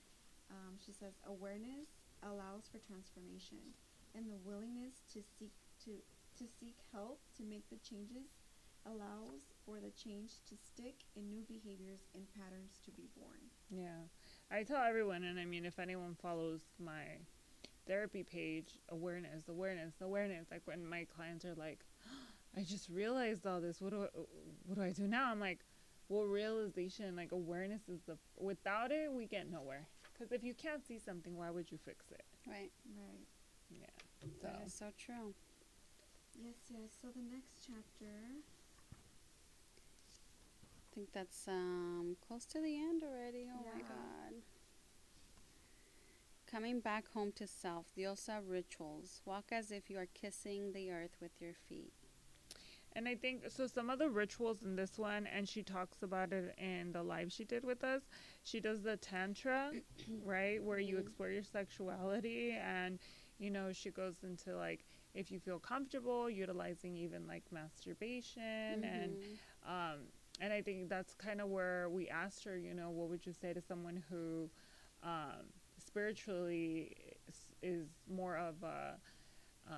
um, 0.54 0.78
she 0.78 0.94
says, 0.94 1.18
Awareness 1.26 1.90
allows 2.22 2.70
for 2.70 2.78
transformation, 2.78 3.74
and 4.14 4.30
the 4.30 4.38
willingness 4.46 5.02
to 5.10 5.26
seek 5.26 5.58
to 5.82 5.98
to 6.38 6.46
seek 6.46 6.78
help 6.94 7.18
to 7.36 7.42
make 7.42 7.66
the 7.68 7.82
changes 7.82 8.38
allows 8.86 9.52
for 9.66 9.76
the 9.80 9.90
change 9.90 10.40
to 10.48 10.56
stick 10.56 11.04
and 11.16 11.28
new 11.28 11.42
behaviors 11.44 12.06
and 12.14 12.24
patterns 12.32 12.78
to 12.84 12.90
be 12.92 13.10
born. 13.18 13.50
Yeah. 13.68 14.08
I 14.50 14.62
tell 14.62 14.82
everyone, 14.82 15.24
and 15.24 15.38
I 15.38 15.44
mean, 15.44 15.64
if 15.64 15.78
anyone 15.78 16.16
follows 16.20 16.60
my 16.78 17.26
therapy 17.86 18.22
page, 18.22 18.78
awareness, 18.88 19.48
awareness, 19.48 19.94
awareness. 20.00 20.46
Like 20.50 20.62
when 20.64 20.86
my 20.86 21.06
clients 21.14 21.44
are 21.44 21.54
like, 21.54 21.80
I 22.56 22.62
just 22.62 22.88
realized 22.88 23.46
all 23.46 23.60
this. 23.60 23.80
What 23.80 23.90
do 23.90 24.02
I, 24.04 24.08
what 24.66 24.76
do 24.76 24.82
I 24.82 24.90
do 24.92 25.06
now? 25.06 25.30
I'm 25.30 25.40
like, 25.40 25.60
well, 26.08 26.24
realization, 26.24 27.14
like 27.16 27.32
awareness 27.32 27.88
is 27.88 28.00
the. 28.06 28.16
Without 28.36 28.90
it, 28.90 29.12
we 29.12 29.26
get 29.26 29.50
nowhere. 29.50 29.86
Because 30.12 30.32
if 30.32 30.42
you 30.42 30.54
can't 30.54 30.84
see 30.84 30.98
something, 30.98 31.36
why 31.36 31.50
would 31.50 31.70
you 31.70 31.78
fix 31.84 32.10
it? 32.10 32.24
Right. 32.46 32.70
Right. 32.96 33.26
Yeah. 33.70 33.86
So 34.20 34.48
That 34.48 34.62
is 34.66 34.74
so 34.74 34.86
true. 34.98 35.34
Yes, 36.42 36.56
yes. 36.68 36.90
So 37.00 37.08
the 37.14 37.22
next 37.22 37.66
chapter. 37.66 38.12
I 40.82 40.94
think 40.94 41.12
that's 41.12 41.46
um 41.48 42.16
close 42.26 42.44
to 42.46 42.60
the 42.60 42.76
end 42.76 43.02
already. 43.02 43.46
Oh 43.48 43.64
my 43.74 43.80
god. 43.82 44.34
Coming 46.50 46.80
back 46.80 47.08
home 47.12 47.32
to 47.32 47.46
self, 47.46 47.86
Diosa 47.94 48.42
rituals. 48.46 49.22
Walk 49.24 49.52
as 49.52 49.70
if 49.70 49.88
you 49.88 49.98
are 49.98 50.06
kissing 50.06 50.72
the 50.72 50.90
earth 50.90 51.16
with 51.20 51.40
your 51.40 51.54
feet. 51.54 51.94
And 52.92 53.08
I 53.08 53.14
think 53.14 53.44
so. 53.50 53.66
Some 53.66 53.88
of 53.90 53.98
the 53.98 54.08
rituals 54.10 54.62
in 54.62 54.74
this 54.76 54.98
one, 54.98 55.26
and 55.26 55.48
she 55.48 55.62
talks 55.62 56.02
about 56.02 56.32
it 56.32 56.54
in 56.58 56.92
the 56.92 57.02
live 57.02 57.32
she 57.32 57.44
did 57.44 57.64
with 57.64 57.84
us. 57.84 58.02
She 58.42 58.60
does 58.60 58.82
the 58.82 58.96
tantra, 58.96 59.70
right, 60.24 60.62
where 60.62 60.78
you 60.78 60.96
Mhm. 60.96 61.00
explore 61.00 61.30
your 61.30 61.44
sexuality, 61.44 62.52
and 62.52 62.98
you 63.38 63.50
know 63.50 63.72
she 63.72 63.90
goes 63.90 64.22
into 64.24 64.56
like 64.56 64.84
if 65.14 65.30
you 65.30 65.38
feel 65.40 65.58
comfortable 65.58 66.28
utilizing 66.28 66.96
even 66.96 67.26
like 67.26 67.44
masturbation, 67.52 68.84
and 68.84 69.16
Mhm. 69.16 69.38
um, 69.66 69.98
and 70.40 70.52
I 70.52 70.62
think 70.62 70.88
that's 70.88 71.14
kind 71.14 71.40
of 71.40 71.48
where 71.48 71.88
we 71.90 72.08
asked 72.08 72.44
her, 72.44 72.56
you 72.58 72.74
know, 72.74 72.90
what 72.90 73.08
would 73.08 73.24
you 73.26 73.32
say 73.32 73.52
to 73.52 73.60
someone 73.60 74.02
who 74.10 74.50
um, 75.02 75.46
spiritually 75.90 76.96
is, 77.28 77.36
is 77.62 77.88
more 78.08 78.36
of 78.36 78.62
a 78.62 78.96
uh, 79.70 79.74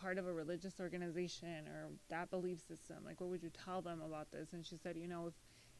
part 0.00 0.18
of 0.18 0.26
a 0.26 0.32
religious 0.32 0.80
organization 0.80 1.68
or 1.68 1.88
that 2.08 2.30
belief 2.30 2.60
system? 2.60 2.98
Like, 3.04 3.20
what 3.20 3.30
would 3.30 3.42
you 3.42 3.50
tell 3.50 3.82
them 3.82 4.00
about 4.00 4.30
this? 4.32 4.52
And 4.52 4.64
she 4.64 4.76
said, 4.76 4.96
you 4.96 5.08
know, 5.08 5.26
if 5.28 5.34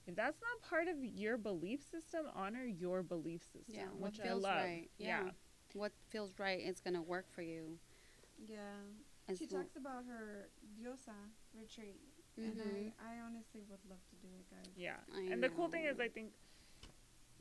if 0.07 0.17
that's 0.17 0.39
not 0.41 0.69
part 0.69 0.89
of 0.89 0.97
your 1.05 1.39
belief 1.39 1.81
system, 1.81 2.27
honor 2.35 2.65
your 2.65 3.03
belief 3.03 3.43
system, 3.43 3.75
Yeah, 3.77 3.87
what 3.97 4.13
which 4.13 4.21
I 4.21 4.25
feels 4.25 4.43
love. 4.43 4.57
right. 4.65 4.89
Yeah. 4.99 5.31
what 5.75 5.93
feels 6.11 6.39
right 6.39 6.61
is 6.61 6.81
gonna 6.81 7.01
work 7.03 7.27
for 7.31 7.43
you. 7.43 7.79
Yeah. 8.47 8.59
As 9.29 9.39
she 9.39 9.47
lo- 9.51 9.59
talks 9.61 9.77
about 9.77 10.05
her 10.07 10.51
diosa 10.77 11.15
retreat, 11.55 12.01
Mhm. 12.39 12.45
and 12.51 12.93
I, 13.01 13.15
I 13.15 13.21
honestly 13.21 13.63
would 13.71 13.85
love 13.89 14.03
to 14.11 14.17
do 14.17 14.29
it, 14.39 14.47
guys. 14.51 14.73
Yeah. 14.77 14.97
I 15.15 15.23
and 15.33 15.43
the 15.43 15.49
cool 15.51 15.69
thing 15.69 15.85
is. 15.85 16.01
I 16.01 16.09
think, 16.09 16.33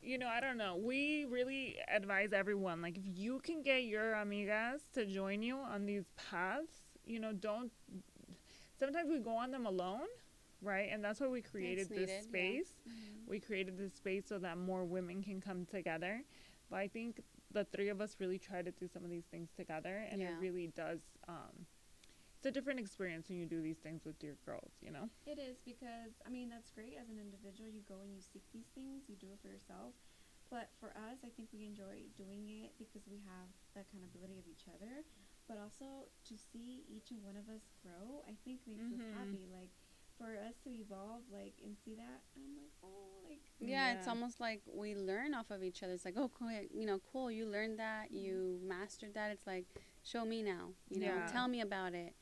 you 0.02 0.18
know, 0.18 0.28
I 0.28 0.40
don't 0.40 0.58
know. 0.58 0.76
We 0.76 1.26
really 1.26 1.78
advise 1.94 2.34
everyone, 2.34 2.82
like, 2.82 2.98
if 2.98 3.04
you 3.06 3.40
can 3.40 3.62
get 3.62 3.84
your 3.84 4.14
amigas 4.14 4.80
to 4.94 5.06
join 5.06 5.42
you 5.44 5.58
on 5.58 5.86
these 5.86 6.06
paths, 6.16 6.74
you 7.06 7.20
know, 7.20 7.34
don't. 7.34 7.72
Sometimes 8.80 9.10
we 9.10 9.20
go 9.20 9.36
on 9.36 9.52
them 9.52 9.66
alone, 9.66 10.08
right? 10.62 10.90
And 10.92 11.04
that's 11.04 11.20
why 11.20 11.28
we 11.28 11.42
created 11.42 11.90
needed, 11.92 12.08
this 12.08 12.16
yeah. 12.16 12.22
space. 12.22 12.74
We 13.28 13.40
created 13.40 13.78
this 13.78 13.94
space 13.94 14.24
so 14.28 14.40
that 14.40 14.58
more 14.58 14.84
women 14.84 15.22
can 15.22 15.40
come 15.40 15.66
together. 15.66 16.24
But 16.70 16.78
I 16.80 16.88
think 16.88 17.22
the 17.54 17.66
three 17.66 17.90
of 17.90 18.02
us 18.02 18.16
really 18.20 18.40
try 18.40 18.62
to 18.62 18.72
do 18.72 18.88
some 18.88 19.04
of 19.04 19.10
these 19.12 19.26
things 19.30 19.50
together, 19.56 20.06
and 20.10 20.22
Yeah. 20.22 20.30
it 20.30 20.40
really 20.40 20.68
does. 20.68 21.00
Um, 21.28 21.66
it's 22.42 22.50
a 22.50 22.52
different 22.52 22.80
experience 22.82 23.30
when 23.30 23.38
you 23.38 23.46
do 23.46 23.62
these 23.62 23.78
things 23.78 24.02
with 24.04 24.18
your 24.26 24.34
girls, 24.50 24.74
you 24.82 24.90
know. 24.90 25.06
It 25.30 25.38
is 25.38 25.62
because 25.62 26.18
I 26.26 26.30
mean 26.34 26.50
that's 26.50 26.74
great 26.74 26.98
as 26.98 27.06
an 27.14 27.22
individual. 27.22 27.70
You 27.70 27.86
go 27.86 28.02
and 28.02 28.10
you 28.10 28.22
seek 28.22 28.42
these 28.50 28.66
things. 28.74 29.06
You 29.06 29.14
do 29.14 29.30
it 29.30 29.38
for 29.46 29.48
yourself. 29.48 29.94
But 30.50 30.74
for 30.82 30.90
us, 30.98 31.22
I 31.24 31.30
think 31.38 31.54
we 31.54 31.64
enjoy 31.70 32.10
doing 32.18 32.50
it 32.50 32.74
because 32.82 33.06
we 33.06 33.22
have 33.30 33.48
the 33.78 33.86
accountability 33.86 34.42
of 34.42 34.50
each 34.50 34.66
other. 34.68 35.06
But 35.48 35.62
also 35.62 36.10
to 36.28 36.34
see 36.34 36.82
each 36.90 37.12
and 37.14 37.22
one 37.22 37.38
of 37.38 37.46
us 37.46 37.62
grow, 37.86 38.26
I 38.26 38.34
think 38.44 38.66
makes 38.66 38.90
us 38.90 38.98
Mhm. 39.06 39.14
happy. 39.22 39.46
Like 39.46 39.70
for 40.18 40.34
us 40.42 40.58
to 40.66 40.70
evolve, 40.74 41.22
like 41.30 41.54
and 41.64 41.78
see 41.78 41.94
that, 41.94 42.26
I'm 42.36 42.58
like, 42.58 42.74
oh, 42.82 43.22
like 43.30 43.46
Yeah, 43.62 43.94
yeah, 43.94 43.94
it's 43.94 44.08
almost 44.08 44.40
like 44.42 44.62
we 44.66 44.96
learn 44.96 45.34
off 45.38 45.52
of 45.52 45.62
each 45.64 45.84
other. 45.84 45.94
It's 45.94 46.06
like, 46.06 46.18
oh, 46.18 46.30
cool, 46.34 46.50
you 46.74 46.88
know, 46.90 47.00
cool. 47.14 47.30
You 47.30 47.46
learned 47.46 47.78
that. 47.78 48.10
You 48.12 48.60
mastered 48.66 49.14
that. 49.14 49.30
It's 49.30 49.46
like, 49.46 49.68
show 50.02 50.26
me 50.26 50.42
now. 50.42 50.74
You 50.90 51.02
know, 51.02 51.06
Yeah. 51.22 51.28
tell 51.32 51.48
me 51.48 51.62
about 51.62 51.94
it. 51.94 52.16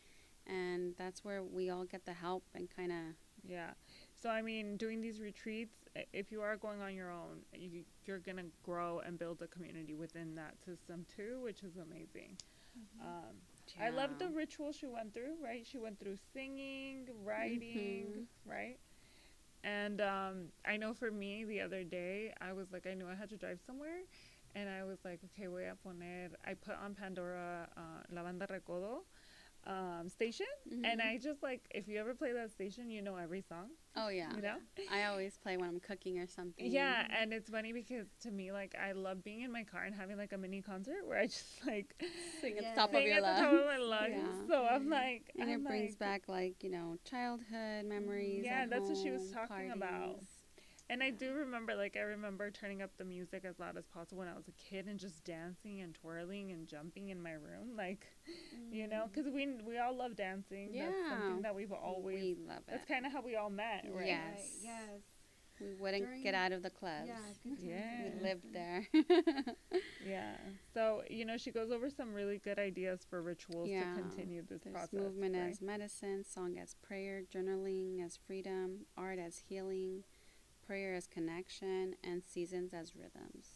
And 0.47 0.95
that's 0.97 1.23
where 1.23 1.43
we 1.43 1.69
all 1.69 1.85
get 1.85 2.05
the 2.05 2.13
help 2.13 2.43
and 2.53 2.69
kind 2.69 2.91
of. 2.91 2.97
Yeah. 3.43 3.71
So 4.15 4.29
I 4.29 4.41
mean, 4.41 4.77
doing 4.77 5.01
these 5.01 5.19
retreats, 5.19 5.75
if 6.13 6.31
you 6.31 6.41
are 6.41 6.57
going 6.57 6.81
on 6.81 6.93
your 6.95 7.11
own, 7.11 7.39
you, 7.53 7.83
you're 8.05 8.19
gonna 8.19 8.45
grow 8.63 8.99
and 8.99 9.17
build 9.17 9.41
a 9.41 9.47
community 9.47 9.95
within 9.95 10.35
that 10.35 10.55
system 10.65 11.05
too, 11.15 11.39
which 11.43 11.63
is 11.63 11.77
amazing. 11.77 12.37
Um, 13.01 13.35
I 13.79 13.89
love 13.89 14.17
the 14.17 14.27
Yeah. 14.27 14.35
ritual 14.35 14.71
she 14.71 14.87
went 14.87 15.13
through, 15.13 15.35
right? 15.43 15.65
She 15.65 15.77
went 15.77 15.99
through 15.99 16.17
singing, 16.33 17.07
writing, 17.23 18.25
Mm-hmm. 18.45 18.49
right? 18.49 18.77
And 19.63 20.01
um, 20.01 20.45
I 20.65 20.77
know 20.77 20.93
for 20.93 21.11
me, 21.11 21.43
the 21.45 21.61
other 21.61 21.83
day, 21.83 22.33
I 22.41 22.53
was 22.53 22.71
like, 22.71 22.85
I 22.87 22.93
knew 22.93 23.07
I 23.07 23.15
had 23.15 23.29
to 23.29 23.37
drive 23.37 23.59
somewhere. 23.65 24.01
And 24.55 24.69
I 24.69 24.83
was 24.83 24.99
like, 25.03 25.19
okay, 25.25 25.47
voy 25.47 25.69
a 25.69 25.75
poner. 25.75 26.29
I 26.45 26.53
put 26.53 26.75
on 26.75 26.95
Pandora 26.95 27.67
uh, 27.77 28.01
La 28.11 28.23
Banda 28.23 28.47
Recodo 28.47 29.01
um, 29.67 30.09
station. 30.09 30.45
And 30.71 30.99
Mhm. 30.99 31.05
I 31.05 31.17
just 31.17 31.43
like, 31.43 31.61
if 31.71 31.87
you 31.87 31.99
ever 31.99 32.13
play 32.15 32.31
that 32.33 32.51
station, 32.51 32.89
you 32.89 33.01
know 33.01 33.15
every 33.17 33.41
song, 33.41 33.69
Oh 33.95 34.07
yeah. 34.09 34.33
you 34.35 34.41
know? 34.41 34.57
I 34.89 35.05
always 35.05 35.37
play 35.37 35.57
when 35.57 35.67
I'm 35.69 35.79
cooking 35.79 36.17
or 36.19 36.27
something. 36.27 36.65
Yeah. 36.71 37.07
And 37.11 37.33
it's 37.33 37.49
funny 37.49 37.73
because 37.73 38.07
to 38.21 38.31
me, 38.31 38.51
like, 38.51 38.73
I 38.75 38.93
love 38.93 39.23
being 39.23 39.41
in 39.41 39.51
my 39.51 39.63
car 39.63 39.83
and 39.83 39.93
having 39.93 40.17
like 40.17 40.33
a 40.33 40.37
mini 40.37 40.61
concert 40.61 41.05
where 41.05 41.19
I 41.19 41.25
just 41.27 41.59
like 41.67 42.01
Sing 42.41 42.57
at 42.57 42.63
Yeah. 42.63 42.69
the 42.73 42.79
top 42.79 42.89
of 42.91 42.95
sing 42.97 43.07
your 43.07 43.17
at 43.17 43.35
the 43.35 43.41
top 43.41 43.53
of 43.53 43.65
my 43.65 43.77
lungs. 43.77 44.13
Yeah. 44.17 44.47
So 44.47 44.65
I'm 44.65 44.89
like, 44.89 45.31
And 45.37 45.49
it 45.49 45.53
I'm 45.53 45.63
brings 45.63 45.91
like- 45.91 45.99
back 45.99 46.27
like 46.29 46.63
you 46.63 46.69
know 46.71 46.97
childhood 47.03 47.85
memories. 47.85 48.45
Yeah, 48.45 48.61
at 48.63 48.69
that's 48.69 48.89
what 48.89 48.97
she 48.97 49.11
was 49.11 49.31
home, 49.33 49.47
talking 49.47 49.71
about. 49.71 50.19
Parties. 50.89 51.01
And 51.01 51.03
I 51.03 51.11
do 51.11 51.33
remember, 51.37 51.75
like, 51.75 51.95
I 51.97 52.01
remember 52.01 52.49
turning 52.51 52.81
up 52.81 52.91
the 52.97 53.05
music 53.05 53.45
as 53.45 53.59
loud 53.59 53.77
as 53.77 53.85
possible 53.87 54.19
when 54.19 54.27
I 54.27 54.33
was 54.35 54.47
a 54.47 54.51
kid 54.69 54.87
and 54.87 54.99
just 54.99 55.23
dancing 55.23 55.81
and 55.81 55.93
twirling 55.93 56.51
and 56.51 56.67
jumping 56.67 57.09
in 57.09 57.21
my 57.21 57.31
room, 57.33 57.75
like, 57.77 58.07
you 58.71 58.87
know, 58.87 59.03
mm. 59.07 59.13
because 59.13 59.31
we 59.31 59.47
we 59.65 59.77
all 59.77 59.95
love 59.95 60.15
dancing. 60.15 60.69
Yeah, 60.73 60.87
That's 60.87 61.21
something 61.21 61.41
that 61.43 61.55
we've 61.55 61.71
always. 61.71 62.37
we 62.37 62.47
love 62.47 62.59
it. 62.59 62.63
that's 62.71 62.85
kind 62.87 63.05
of 63.05 63.11
how 63.11 63.21
we 63.21 63.35
all 63.35 63.49
met, 63.49 63.85
right? 63.91 64.07
Yeah. 64.07 64.29
Right, 64.29 64.35
Yes. 64.37 64.49
yes. 64.63 65.01
We 65.61 65.73
wouldn't 65.75 66.05
During- 66.05 66.23
get 66.23 66.33
out 66.35 66.53
of 66.53 66.63
the 66.63 66.69
clubs. 66.69 67.07
Yeah. 67.09 67.51
Yeah. 67.59 68.09
We 68.15 68.23
lived 68.23 68.53
there. 68.53 68.87
Yeah. 70.07 70.35
So 70.73 71.03
you 71.09 71.25
know, 71.25 71.37
she 71.37 71.51
goes 71.51 71.69
over 71.71 71.89
some 71.89 72.13
really 72.13 72.37
good 72.37 72.57
ideas 72.57 73.05
for 73.09 73.21
rituals 73.21 73.67
Yeah. 73.69 73.93
to 73.93 74.01
continue 74.01 74.41
this 74.41 74.61
There's 74.63 74.73
process. 74.73 74.93
movement 74.93 75.35
right? 75.35 75.51
as 75.51 75.61
medicine, 75.61 76.23
song 76.23 76.57
as 76.57 76.75
prayer, 76.81 77.23
journaling 77.23 78.03
as 78.03 78.17
freedom, 78.25 78.85
art 78.97 79.19
as 79.19 79.37
healing, 79.49 80.03
prayer 80.69 80.93
as 80.93 81.07
connection, 81.07 81.95
and 82.03 82.23
seasons 82.23 82.73
as 82.73 82.95
rhythms. 82.95 83.47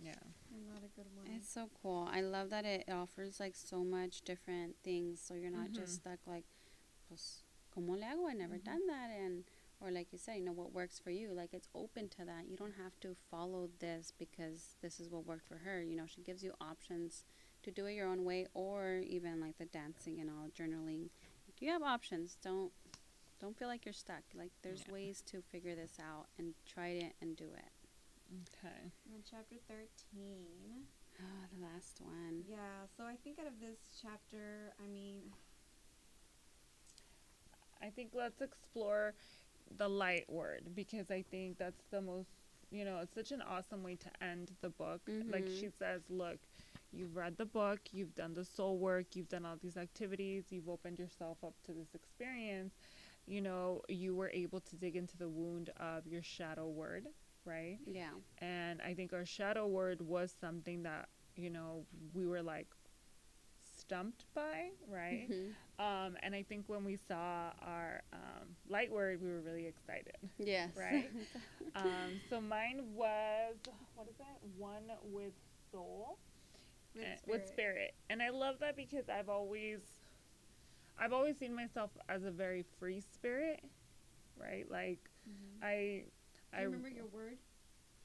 yeah. 0.00 0.14
A 0.14 0.88
good 0.96 1.06
ones. 1.16 1.28
It's 1.36 1.52
so 1.52 1.68
cool. 1.82 2.08
I 2.10 2.20
love 2.22 2.50
that 2.50 2.64
it 2.64 2.84
offers 2.90 3.38
like 3.40 3.54
so 3.56 3.84
much 3.84 4.22
different 4.22 4.76
things, 4.84 5.20
so 5.20 5.34
you're 5.34 5.50
not 5.50 5.70
Mhm. 5.70 5.74
just 5.76 5.94
stuck 5.96 6.18
like, 6.26 6.44
pues, 7.08 7.42
¿cómo 7.74 7.96
le 7.98 8.04
hago? 8.06 8.28
I 8.28 8.34
never 8.34 8.58
Mhm. 8.58 8.64
done 8.64 8.86
that, 8.86 9.10
and 9.10 9.44
or 9.80 9.90
like 9.90 10.12
you 10.12 10.18
said, 10.18 10.36
you 10.36 10.44
know 10.44 10.52
what 10.52 10.72
works 10.72 10.98
for 11.00 11.10
you. 11.10 11.32
Like 11.32 11.52
it's 11.52 11.68
open 11.74 12.08
to 12.10 12.24
that. 12.24 12.46
You 12.48 12.56
don't 12.56 12.74
have 12.76 12.98
to 13.00 13.14
follow 13.30 13.68
this 13.80 14.12
because 14.16 14.76
this 14.80 15.00
is 15.00 15.08
what 15.10 15.26
worked 15.26 15.46
for 15.46 15.58
her. 15.58 15.82
You 15.82 15.96
know, 15.96 16.06
she 16.06 16.22
gives 16.22 16.42
you 16.44 16.54
options 16.60 17.24
to 17.62 17.70
do 17.72 17.86
it 17.86 17.94
your 17.94 18.06
own 18.08 18.24
way, 18.24 18.46
or 18.54 18.98
even 18.98 19.40
like 19.40 19.58
the 19.58 19.66
dancing 19.66 20.20
and 20.20 20.30
all, 20.30 20.48
journaling. 20.50 21.10
You 21.60 21.70
have 21.70 21.82
options. 21.82 22.36
Don't 22.42 22.72
don't 23.42 23.58
feel 23.58 23.68
like 23.68 23.84
you're 23.84 23.92
stuck. 23.92 24.22
Like 24.34 24.52
there's 24.62 24.84
Yeah. 24.86 24.92
ways 24.94 25.20
to 25.26 25.42
figure 25.42 25.74
this 25.74 25.98
out 26.00 26.28
and 26.38 26.54
try 26.64 26.88
it 26.88 27.14
and 27.20 27.36
do 27.36 27.52
it. 27.52 27.72
Okay. 28.48 28.92
And 29.04 29.12
then 29.14 29.22
chapter 29.28 29.56
13. 29.68 30.86
Oh, 31.20 31.46
the 31.52 31.60
last 31.60 32.00
one. 32.00 32.44
Yeah, 32.48 32.86
so 32.96 33.04
I 33.04 33.16
think 33.16 33.38
out 33.40 33.46
of 33.48 33.58
this 33.60 33.98
chapter, 34.00 34.72
I 34.82 34.86
mean, 34.86 35.34
I 37.82 37.90
think 37.90 38.10
let's 38.14 38.40
explore 38.40 39.14
the 39.76 39.88
light 39.88 40.28
word 40.30 40.74
because 40.74 41.10
I 41.10 41.22
think 41.22 41.58
that's 41.58 41.82
the 41.90 42.00
most, 42.00 42.30
you 42.70 42.84
know, 42.84 43.00
it's 43.00 43.14
such 43.14 43.32
an 43.32 43.42
awesome 43.42 43.82
way 43.82 43.96
to 43.96 44.24
end 44.24 44.52
the 44.60 44.70
book. 44.70 45.02
Like 45.28 45.46
Mhm. 45.46 45.60
she 45.60 45.68
says, 45.70 46.02
look, 46.08 46.38
you've 46.92 47.16
read 47.16 47.36
the 47.36 47.44
book, 47.46 47.80
you've 47.92 48.14
done 48.14 48.34
the 48.34 48.44
soul 48.44 48.78
work, 48.78 49.16
you've 49.16 49.28
done 49.28 49.44
all 49.44 49.56
these 49.56 49.76
activities, 49.76 50.44
you've 50.50 50.68
opened 50.68 50.98
yourself 50.98 51.42
up 51.44 51.54
to 51.64 51.72
this 51.72 51.94
experience. 51.94 52.74
You 53.26 53.40
know, 53.40 53.82
you 53.88 54.14
were 54.14 54.30
able 54.30 54.60
to 54.60 54.76
dig 54.76 54.96
into 54.96 55.16
the 55.16 55.28
wound 55.28 55.70
of 55.78 56.06
your 56.06 56.22
shadow 56.22 56.68
word, 56.68 57.06
right? 57.44 57.78
Yeah. 57.86 58.10
And 58.38 58.80
I 58.82 58.94
think 58.94 59.12
our 59.12 59.24
shadow 59.24 59.66
word 59.66 60.00
was 60.00 60.34
something 60.40 60.82
that, 60.82 61.08
you 61.36 61.50
know, 61.50 61.86
we 62.14 62.26
were 62.26 62.42
like 62.42 62.68
stumped 63.78 64.26
by, 64.34 64.70
right? 64.88 65.28
Mhm. 65.30 65.54
Um, 65.78 66.16
and 66.22 66.34
I 66.34 66.42
think 66.42 66.68
when 66.68 66.84
we 66.84 66.96
saw 66.96 67.52
our 67.60 68.02
um, 68.12 68.56
light 68.68 68.90
word, 68.90 69.20
we 69.20 69.28
were 69.30 69.40
really 69.40 69.66
excited. 69.66 70.16
Yes. 70.38 70.76
Right. 70.76 71.10
Um, 71.74 72.20
so 72.28 72.38
mine 72.38 72.92
was 72.94 73.56
what 73.94 74.06
is 74.06 74.20
it? 74.20 74.42
One 74.58 74.92
with 75.02 75.32
soul, 75.70 76.18
with, 76.94 77.02
spirit. 77.18 77.20
with 77.26 77.48
spirit, 77.48 77.94
and 78.10 78.22
I 78.22 78.28
love 78.28 78.56
that 78.60 78.76
because 78.76 79.08
I've 79.08 79.30
always, 79.30 79.80
I've 80.98 81.12
always 81.12 81.38
seen 81.38 81.54
myself 81.54 81.90
as 82.08 82.24
a 82.24 82.30
very 82.30 82.64
free 82.78 83.00
spirit, 83.00 83.60
right? 84.36 84.70
Like 84.70 85.10
Mhm. 85.28 85.62
I, 85.62 86.04
Do 86.52 86.58
I 86.58 86.60
you 86.62 86.66
remember 86.66 86.88
your 86.88 87.06
word? 87.06 87.38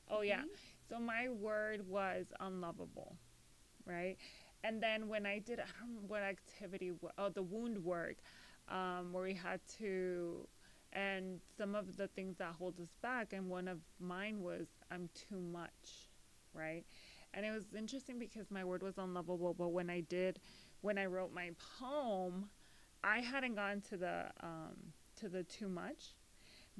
Oh 0.09 0.21
yeah. 0.21 0.43
Mhm. 0.43 0.57
So 0.89 0.99
my 0.99 1.29
word 1.29 1.87
was 1.87 2.27
unlovable, 2.39 3.17
right? 3.85 4.17
And 4.63 4.81
then 4.81 5.07
when 5.07 5.25
I 5.25 5.39
did, 5.39 5.59
I 5.59 5.65
don't 5.65 5.89
remember 5.89 6.07
what 6.07 6.23
activity, 6.23 6.91
oh, 7.17 7.29
the 7.29 7.43
wound 7.43 7.83
work, 7.83 8.17
um, 8.69 9.13
where 9.13 9.23
we 9.23 9.33
had 9.33 9.61
to, 9.79 10.47
and 10.93 11.41
some 11.57 11.75
of 11.75 11.97
the 11.97 12.07
things 12.07 12.37
that 12.37 12.53
hold 12.53 12.79
us 12.79 12.93
back, 13.01 13.33
and 13.33 13.49
one 13.49 13.67
of 13.67 13.79
mine 13.99 14.41
was 14.41 14.67
I'm 14.91 15.09
too 15.13 15.39
much, 15.39 16.09
right? 16.53 16.85
And 17.33 17.45
it 17.45 17.51
was 17.51 17.73
interesting 17.75 18.19
because 18.19 18.49
my 18.51 18.63
word 18.63 18.81
was 18.83 18.97
unlovable, 18.97 19.53
but 19.53 19.69
when 19.69 19.89
I 19.89 20.01
did, 20.01 20.39
when 20.81 20.97
I 20.97 21.05
wrote 21.05 21.33
my 21.33 21.51
poem, 21.79 22.49
I 23.03 23.19
hadn't 23.19 23.55
gone 23.55 23.81
to 23.89 23.97
the 23.97 24.25
um, 24.41 24.75
to 25.17 25.29
the 25.29 25.43
too 25.43 25.69
much, 25.69 26.15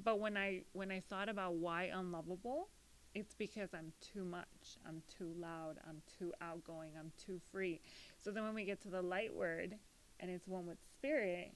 but 0.02 0.18
when 0.20 0.36
I 0.36 0.62
when 0.72 0.90
I 0.90 1.00
thought 1.00 1.28
about 1.28 1.54
why 1.54 1.84
unlovable, 1.94 2.68
it's 3.14 3.34
because 3.34 3.70
I'm 3.74 3.92
too 4.00 4.24
much. 4.24 4.78
I'm 4.86 5.02
too 5.18 5.32
loud. 5.38 5.76
I'm 5.88 6.02
too 6.18 6.32
outgoing. 6.40 6.92
I'm 6.98 7.12
too 7.24 7.40
free. 7.50 7.80
So 8.22 8.30
then 8.30 8.44
when 8.44 8.54
we 8.54 8.64
get 8.64 8.80
to 8.82 8.88
the 8.88 9.02
light 9.02 9.34
word 9.34 9.76
and 10.20 10.30
it's 10.30 10.46
one 10.46 10.66
with 10.66 10.78
spirit, 10.92 11.52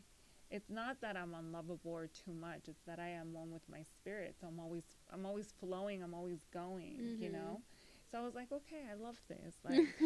it's 0.51 0.71
not 0.71 1.01
that 1.03 1.17
I'm 1.17 1.35
unlovable 1.35 1.91
or 1.93 2.07
too 2.07 2.33
much. 2.33 2.69
It's 2.69 2.83
that 2.87 2.99
I 2.99 3.09
am 3.09 3.33
one 3.33 3.51
with 3.51 3.63
my 3.71 3.83
spirit. 3.83 4.37
So 4.41 4.47
I'm 4.47 4.61
always 4.61 4.85
I'm 5.13 5.27
always 5.27 5.53
flowing. 5.61 6.03
I'm 6.03 6.15
always 6.15 6.45
going, 6.53 7.17
you 7.21 7.29
Mhm. 7.29 7.33
know? 7.33 7.63
So 8.13 8.19
I 8.19 8.21
was 8.23 8.35
like, 8.35 8.53
okay, 8.53 8.83
I 8.91 8.95
love 9.03 9.17
this. 9.29 9.55
Like 9.65 9.79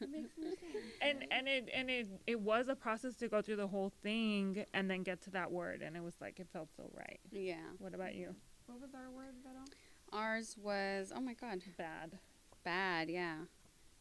It 0.00 0.10
makes 0.10 0.36
more 0.38 0.50
sense. 0.50 0.92
and 1.00 1.24
and 1.30 1.48
it 1.48 1.70
and 1.74 1.88
it 1.90 2.06
it 2.26 2.38
was 2.40 2.68
a 2.68 2.74
process 2.76 3.14
to 3.16 3.28
go 3.28 3.40
through 3.40 3.56
the 3.56 3.66
whole 3.68 3.92
thing 4.02 4.64
and 4.74 4.90
then 4.90 5.02
get 5.02 5.22
to 5.22 5.30
that 5.30 5.50
word 5.50 5.80
and 5.82 5.96
it 5.96 6.02
was 6.02 6.14
like 6.20 6.38
it 6.38 6.48
felt 6.52 6.68
so 6.76 6.90
right. 6.94 7.18
yeah. 7.32 7.56
What 7.78 7.94
about 7.94 8.14
you? 8.14 8.34
what 8.66 8.78
was 8.80 8.94
our 8.94 9.10
word, 9.10 9.34
Vero? 9.42 9.64
Ours 10.12 10.54
was 10.62 11.12
oh 11.16 11.20
my 11.20 11.32
god, 11.34 11.62
Bad. 11.78 12.18
bad. 12.62 13.08
Yeah. 13.08 13.36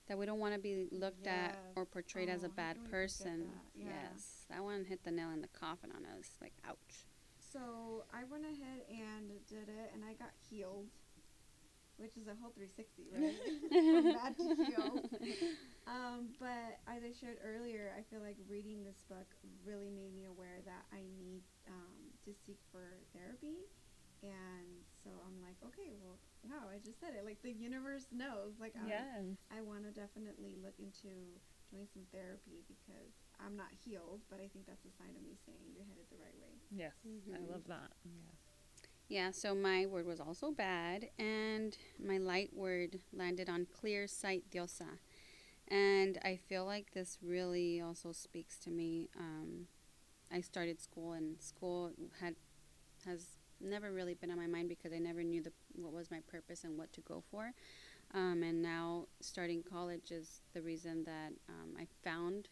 That 0.09 0.17
we 0.17 0.25
don't 0.25 0.39
want 0.39 0.55
to 0.55 0.59
be 0.59 0.87
looked 0.91 1.27
at 1.27 1.55
or 1.75 1.83
Yes. 1.83 1.87
portrayed 1.93 2.29
as 2.29 2.43
Oh, 2.43 2.47
a 2.47 2.49
bad 2.49 2.75
can 2.75 2.83
we 2.83 2.89
forget 2.89 2.99
person. 3.01 3.39
that? 3.41 3.79
Yeah. 3.81 3.85
Yes. 4.11 4.45
That 4.49 4.63
one 4.63 4.83
hit 4.83 5.03
the 5.03 5.11
nail 5.11 5.29
in 5.31 5.41
the 5.41 5.47
coffin 5.49 5.91
on 5.95 6.03
us. 6.17 6.31
Like 6.41 6.53
ouch. 6.67 7.05
So 7.53 8.03
I 8.13 8.23
went 8.29 8.43
ahead 8.43 8.81
and 8.89 9.29
did 9.47 9.69
it, 9.69 9.91
and 9.93 10.03
I 10.03 10.13
got 10.13 10.31
healed, 10.49 10.87
which 11.99 12.15
is 12.17 12.27
a 12.27 12.35
whole 12.39 12.51
360, 12.55 13.11
right? 13.13 13.35
From 13.91 14.07
bad 14.15 14.33
to 14.39 14.47
healed. 14.65 15.03
Um, 15.87 16.33
but 16.39 16.79
as 16.87 17.03
I 17.03 17.11
shared 17.11 17.37
earlier, 17.43 17.91
I 17.97 18.03
feel 18.07 18.21
like 18.21 18.37
reading 18.47 18.83
this 18.83 19.03
book 19.09 19.27
really 19.65 19.89
made 19.89 20.13
me 20.15 20.25
aware 20.25 20.61
that 20.65 20.85
I 20.93 21.01
need 21.17 21.43
um, 21.67 22.13
to 22.25 22.31
seek 22.45 22.59
for 22.71 23.03
therapy. 23.13 23.65
And 24.21 24.83
so 25.03 25.09
I'm 25.25 25.39
like, 25.41 25.55
okay, 25.63 25.95
well, 25.95 26.19
wow, 26.43 26.67
I 26.69 26.77
just 26.83 26.99
said 26.99 27.15
it. 27.15 27.23
Like 27.25 27.41
the 27.41 27.51
universe 27.51 28.11
knows. 28.11 28.59
Like 28.59 28.75
I, 28.75 28.87
Yes. 28.87 29.39
I 29.51 29.61
want 29.61 29.83
to 29.87 29.91
definitely 29.91 30.55
look 30.61 30.75
into 30.79 31.39
doing 31.71 31.87
some 31.93 32.03
therapy 32.11 32.65
because 32.67 33.13
I'm 33.39 33.55
not 33.55 33.71
healed, 33.85 34.21
but 34.29 34.41
I 34.41 34.47
think 34.51 34.65
that's 34.67 34.83
a 34.85 34.91
sign 34.91 35.15
of 35.15 35.23
me 35.23 35.37
saying 35.45 35.71
you're 35.73 35.85
headed 35.87 36.05
the 36.11 36.19
right 36.19 36.37
way. 36.37 36.59
Yes. 36.69 36.93
I 37.33 37.39
Mhm. 37.39 37.49
love 37.49 37.63
that. 37.67 37.91
Yes. 38.03 38.48
Yeah, 39.09 39.31
so 39.31 39.55
my 39.55 39.87
word 39.87 40.05
was 40.05 40.19
also 40.19 40.51
bad, 40.51 41.09
and 41.17 41.75
my 42.03 42.19
light 42.19 42.51
word 42.53 42.99
landed 43.11 43.49
on 43.49 43.65
clear 43.65 44.07
sight 44.07 44.43
diosa. 44.51 44.99
And 45.67 46.19
I 46.23 46.37
feel 46.37 46.65
like 46.65 46.93
this 46.93 47.17
really 47.23 47.81
also 47.81 48.11
speaks 48.11 48.57
to 48.59 48.71
me. 48.71 49.09
Um, 49.19 49.67
I 50.31 50.41
started 50.41 50.81
school, 50.81 51.13
and 51.13 51.41
school 51.41 51.91
had 52.21 52.35
has 53.05 53.37
never 53.61 53.91
really 53.91 54.15
been 54.15 54.31
on 54.31 54.37
my 54.37 54.47
mind 54.47 54.69
because 54.69 54.93
I 54.93 54.99
never 54.99 55.23
knew 55.23 55.41
the 55.41 55.53
what 55.75 55.93
was 55.93 56.11
my 56.11 56.21
purpose 56.27 56.63
and 56.63 56.77
what 56.77 56.93
to 56.93 57.01
go 57.01 57.23
for. 57.31 57.53
Um, 58.13 58.43
and 58.43 58.61
now 58.61 59.07
starting 59.21 59.63
college 59.63 60.11
is 60.11 60.41
the 60.53 60.61
reason 60.61 61.03
that 61.05 61.33
um, 61.49 61.75
I 61.79 61.87
found, 62.03 62.49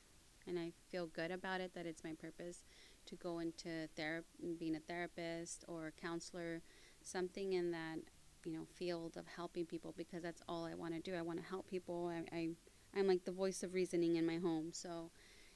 and 0.47 0.59
I 0.59 0.73
feel 0.91 1.07
good 1.07 1.31
about 1.31 1.61
it 1.61 1.73
that 1.75 1.85
it's 1.85 2.03
my 2.03 2.13
purpose 2.13 2.63
to 3.07 3.15
go 3.15 3.39
into 3.39 3.87
therapy, 3.95 4.27
being 4.59 4.75
a 4.75 4.79
therapist 4.79 5.65
or 5.67 5.87
a 5.87 5.91
counselor, 5.91 6.61
something 7.01 7.53
in 7.53 7.71
that 7.71 7.99
you 8.45 8.53
know 8.53 8.65
field 8.75 9.17
of 9.17 9.25
helping 9.27 9.65
people 9.65 9.93
because 9.97 10.23
that's 10.23 10.41
all 10.47 10.65
I 10.65 10.73
want 10.73 10.93
to 10.93 10.99
do. 10.99 11.17
I 11.17 11.21
want 11.21 11.41
to 11.41 11.45
help 11.47 11.67
people. 11.67 12.11
I, 12.13 12.35
I 12.35 12.49
I'm 12.95 13.07
like 13.07 13.25
the 13.25 13.31
voice 13.31 13.63
of 13.63 13.73
reasoning 13.73 14.15
in 14.15 14.25
my 14.25 14.37
home. 14.37 14.69
So 14.71 15.11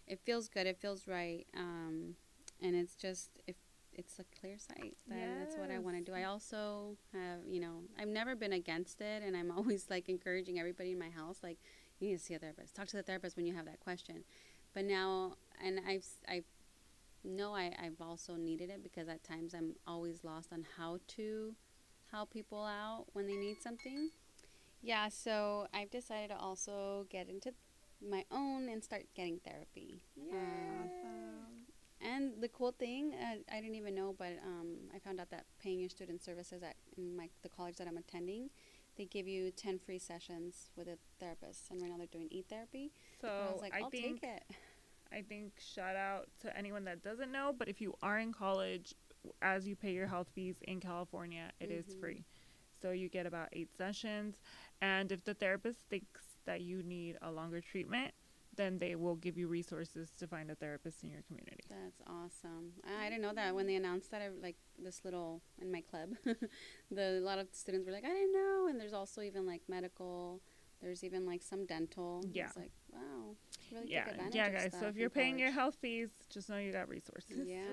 it 0.07 0.19
feels 0.25 0.47
good. 0.47 0.67
It 0.67 0.77
feels 0.77 1.07
right. 1.07 1.45
Um, 1.55 2.15
and 2.61 2.75
it's 2.75 2.95
just 2.95 3.29
if 3.47 3.55
it's 3.93 4.19
a 4.19 4.25
clear 4.39 4.57
sight. 4.57 4.95
Then 5.07 5.39
that's 5.39 5.57
what 5.57 5.69
I 5.69 5.79
want 5.79 5.97
to 5.97 6.03
do. 6.03 6.13
I 6.15 6.23
also 6.23 6.97
have, 7.13 7.39
you 7.47 7.59
know, 7.59 7.81
I've 7.99 8.07
never 8.07 8.35
been 8.35 8.53
against 8.53 9.01
it, 9.01 9.23
and 9.23 9.35
I'm 9.35 9.51
always 9.57 9.87
like 9.89 10.09
encouraging 10.09 10.59
everybody 10.59 10.91
in 10.91 10.99
my 10.99 11.09
house, 11.09 11.39
like, 11.43 11.57
you 11.99 12.07
need 12.07 12.17
to 12.17 12.23
see 12.23 12.33
a 12.33 12.39
therapist. 12.39 12.75
Talk 12.75 12.87
to 12.87 12.97
the 12.97 13.03
therapist 13.03 13.37
when 13.37 13.45
you 13.45 13.53
have 13.53 13.65
that 13.65 13.79
question. 13.79 14.23
But 14.73 14.85
now, 14.85 15.33
and 15.63 15.79
I've, 15.87 16.05
I 16.27 16.43
know 17.23 17.53
I, 17.55 17.73
I've 17.81 18.01
also 18.01 18.35
needed 18.35 18.69
it 18.69 18.83
because 18.83 19.07
at 19.07 19.23
times 19.23 19.53
I'm 19.53 19.75
always 19.87 20.23
lost 20.23 20.51
on 20.51 20.65
how 20.77 20.99
to 21.17 21.55
help 22.11 22.31
people 22.31 22.63
out 22.63 23.05
when 23.13 23.27
they 23.27 23.35
need 23.35 23.61
something. 23.61 24.09
Yeah, 24.81 25.09
so 25.09 25.67
I've 25.73 25.91
decided 25.91 26.29
to 26.29 26.37
also 26.37 27.05
get 27.09 27.29
into 27.29 27.53
my 28.01 28.25
own 28.31 28.67
and 28.69 28.83
start 28.83 29.03
getting 29.15 29.39
therapy. 29.39 30.03
Um, 30.31 30.89
Awesome. 30.89 31.65
and 32.01 32.41
the 32.41 32.49
cool 32.49 32.71
thing, 32.71 33.13
uh, 33.13 33.35
I 33.55 33.61
didn't 33.61 33.75
even 33.75 33.95
know, 33.95 34.15
but 34.17 34.33
um, 34.45 34.89
I 34.93 34.99
found 34.99 35.19
out 35.19 35.29
that 35.31 35.45
paying 35.61 35.79
your 35.79 35.89
student 35.89 36.21
services 36.23 36.63
at 36.63 36.75
in 36.97 37.15
my 37.15 37.29
the 37.43 37.49
college 37.49 37.77
that 37.77 37.87
I'm 37.87 37.97
attending, 37.97 38.49
they 38.97 39.05
give 39.05 39.27
you 39.27 39.51
ten 39.51 39.77
free 39.79 39.99
sessions 39.99 40.71
with 40.75 40.87
a 40.87 40.97
therapist, 41.19 41.69
and 41.69 41.81
right 41.81 41.89
now 41.91 41.97
they're 41.97 42.07
doing 42.07 42.27
e 42.31 42.43
therapy. 42.49 42.91
So 43.21 43.27
I 43.27 43.51
was 43.51 43.61
like, 43.61 43.73
I 43.73 43.81
I'll 43.81 43.89
think 43.89 44.21
take 44.21 44.23
it. 44.23 44.43
I 45.11 45.21
think 45.21 45.53
shout 45.59 45.95
out 45.95 46.29
to 46.41 46.55
anyone 46.57 46.85
that 46.85 47.03
doesn't 47.03 47.31
know, 47.31 47.53
but 47.57 47.67
if 47.67 47.81
you 47.81 47.95
are 48.01 48.19
in 48.19 48.31
college, 48.33 48.93
as 49.41 49.67
you 49.67 49.75
pay 49.75 49.91
your 49.93 50.07
health 50.07 50.29
fees 50.33 50.55
in 50.63 50.79
California, 50.79 51.51
it 51.59 51.69
is 51.69 51.85
Mhm. 51.93 51.99
free. 51.99 52.25
So 52.81 52.91
you 52.91 53.09
get 53.09 53.25
about 53.25 53.49
eight 53.51 53.75
sessions, 53.77 54.35
and 54.81 55.11
if 55.11 55.23
the 55.23 55.33
therapist 55.35 55.79
thinks 55.89 56.37
that 56.45 56.61
you 56.61 56.81
need 56.81 57.17
a 57.21 57.31
longer 57.31 57.61
treatment, 57.61 58.13
then 58.55 58.79
they 58.79 58.95
will 58.95 59.15
give 59.15 59.37
you 59.37 59.47
resources 59.47 60.11
to 60.17 60.27
find 60.27 60.49
a 60.51 60.55
therapist 60.55 61.03
in 61.03 61.09
your 61.09 61.21
community. 61.23 61.63
That's 61.69 62.01
awesome. 62.07 62.73
I, 62.83 63.05
I 63.05 63.09
didn't 63.09 63.21
know 63.21 63.33
that 63.33 63.53
when 63.55 63.65
they 63.67 63.75
announced 63.75 64.11
that. 64.11 64.21
I 64.21 64.29
like 64.29 64.57
this 64.77 65.05
little 65.05 65.41
in 65.59 65.71
my 65.71 65.81
club. 65.81 66.15
the 66.91 67.19
a 67.19 67.21
lot 67.21 67.37
of 67.39 67.47
students 67.53 67.85
were 67.85 67.93
like, 67.93 68.03
I 68.03 68.09
didn't 68.09 68.33
know. 68.33 68.67
And 68.69 68.79
there's 68.79 68.93
also 68.93 69.21
even 69.21 69.45
like 69.45 69.61
medical. 69.69 70.41
There's 70.81 71.03
even 71.03 71.25
like 71.25 71.43
some 71.43 71.65
dental. 71.65 72.25
Yeah. 72.31 72.47
It's 72.47 72.57
like 72.57 72.71
wow. 72.93 73.35
Really 73.71 73.91
yeah, 73.91 74.05
take 74.05 74.35
yeah, 74.35 74.49
guys. 74.49 74.75
So 74.77 74.87
if 74.87 74.95
you're 74.95 75.05
in 75.05 75.11
paying 75.11 75.39
your 75.39 75.51
health 75.51 75.77
fees, 75.81 76.09
just 76.29 76.49
know 76.49 76.57
you 76.57 76.73
got 76.73 76.89
resources. 76.89 77.47
Yeah. 77.47 77.63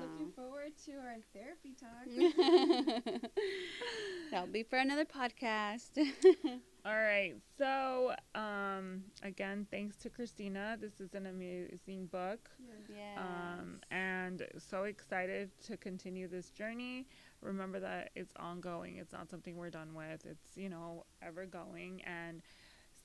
So, 0.00 0.06
looking 0.06 0.30
forward 0.32 0.72
to 0.86 0.92
our 0.92 1.16
therapy 1.34 1.74
talk. 1.74 3.30
That'll 4.30 4.46
be 4.46 4.62
for 4.62 4.78
another 4.78 5.04
podcast. 5.04 5.98
All 6.84 6.94
right. 6.94 7.34
So, 7.56 8.14
um, 8.34 9.02
again, 9.22 9.66
thanks 9.70 9.96
to 9.98 10.10
Christina. 10.10 10.76
This 10.80 11.00
is 11.00 11.14
an 11.14 11.26
amazing 11.26 12.06
book. 12.06 12.48
yeah. 12.88 13.20
Um, 13.20 13.80
and 13.90 14.46
so 14.58 14.84
excited 14.84 15.50
to 15.66 15.76
continue 15.76 16.28
this 16.28 16.50
journey. 16.50 17.06
Remember 17.40 17.80
that 17.80 18.10
it's 18.14 18.32
ongoing. 18.38 18.96
It's 18.96 19.12
not 19.12 19.28
something 19.28 19.56
we're 19.56 19.70
done 19.70 19.94
with. 19.94 20.24
It's, 20.24 20.56
you 20.56 20.68
know, 20.68 21.04
ever 21.22 21.46
going. 21.46 22.02
And 22.04 22.42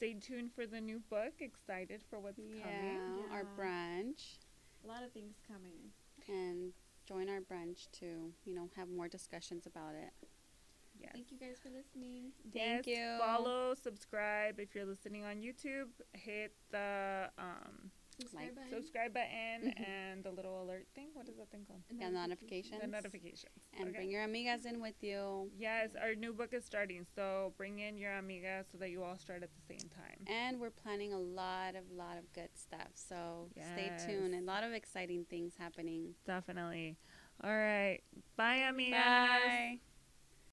stay 0.04 0.14
tuned 0.20 0.52
for 0.54 0.66
the 0.68 0.82
new 0.82 1.00
book. 1.10 1.34
Excited 1.40 2.02
for 2.10 2.20
what's 2.20 2.38
yeah. 2.40 2.64
coming. 2.64 3.24
Our 3.32 3.46
brunch 3.58 4.38
A 4.84 4.88
lot 4.88 5.02
of 5.04 5.12
things 5.14 5.36
coming. 5.48 5.92
and 6.28 6.74
join 7.08 7.30
our 7.30 7.40
brunch 7.40 7.88
to 8.00 8.34
you 8.46 8.54
know 8.54 8.70
have 8.76 8.90
more 8.90 9.08
discussions 9.08 9.66
about 9.66 9.96
it. 9.96 10.12
Yes. 11.00 11.12
Thank 11.14 11.32
you 11.32 11.38
guys 11.40 11.58
for 11.62 11.70
listening. 11.70 12.32
Thank 12.54 12.86
Yes, 12.86 12.98
you. 12.98 13.18
Follow, 13.20 13.74
subscribe. 13.74 14.60
If 14.60 14.76
you're 14.76 14.86
listening 14.86 15.24
on 15.26 15.38
YouTube, 15.38 15.90
hit 16.14 16.54
the 16.72 17.30
um, 17.38 17.90
Subscribe 18.20 18.44
Like, 18.46 18.56
button. 18.56 18.70
subscribe 18.70 19.14
button 19.14 19.60
mm-hmm. 19.74 19.84
and 19.84 20.24
the 20.24 20.32
little 20.32 20.62
alert 20.64 20.88
thing. 20.96 21.10
What 21.14 21.28
is 21.28 21.36
that 21.38 21.50
thing 21.52 21.66
called? 21.68 21.82
and 21.90 22.00
Yeah, 22.00 22.10
notifications. 22.10 22.82
The 22.82 22.88
notifications. 22.88 23.46
notifications. 23.64 23.70
And 23.80 23.90
Okay. 23.90 23.98
bring 23.98 24.12
your 24.12 24.26
amigas 24.28 24.66
in 24.66 24.80
with 24.82 25.02
you. 25.02 25.52
Yes, 25.58 25.92
our 26.02 26.16
new 26.16 26.34
book 26.34 26.54
is 26.54 26.64
starting, 26.66 27.06
so 27.16 27.54
bring 27.58 27.80
in 27.80 27.98
your 27.98 28.12
amigas 28.12 28.72
so 28.72 28.78
that 28.78 28.90
you 28.92 29.04
all 29.04 29.18
start 29.18 29.44
at 29.44 29.50
the 29.56 29.62
same 29.62 29.90
time. 29.90 30.26
And 30.28 30.60
we're 30.60 30.70
planning 30.72 31.14
a 31.14 31.20
lot 31.20 31.76
of 31.76 31.90
lot 31.92 32.18
of 32.18 32.32
good 32.34 32.50
stuff. 32.56 32.90
So 32.94 33.50
stay 33.74 33.92
tuned. 34.06 34.36
A 34.36 34.42
lot 34.42 34.64
of 34.64 34.74
exciting 34.74 35.26
things 35.30 35.54
happening. 35.58 36.16
Definitely. 36.26 36.98
All 37.44 37.56
right. 37.56 38.00
Bye, 38.38 38.60
amigas. 38.70 38.92
Bye. 38.92 39.80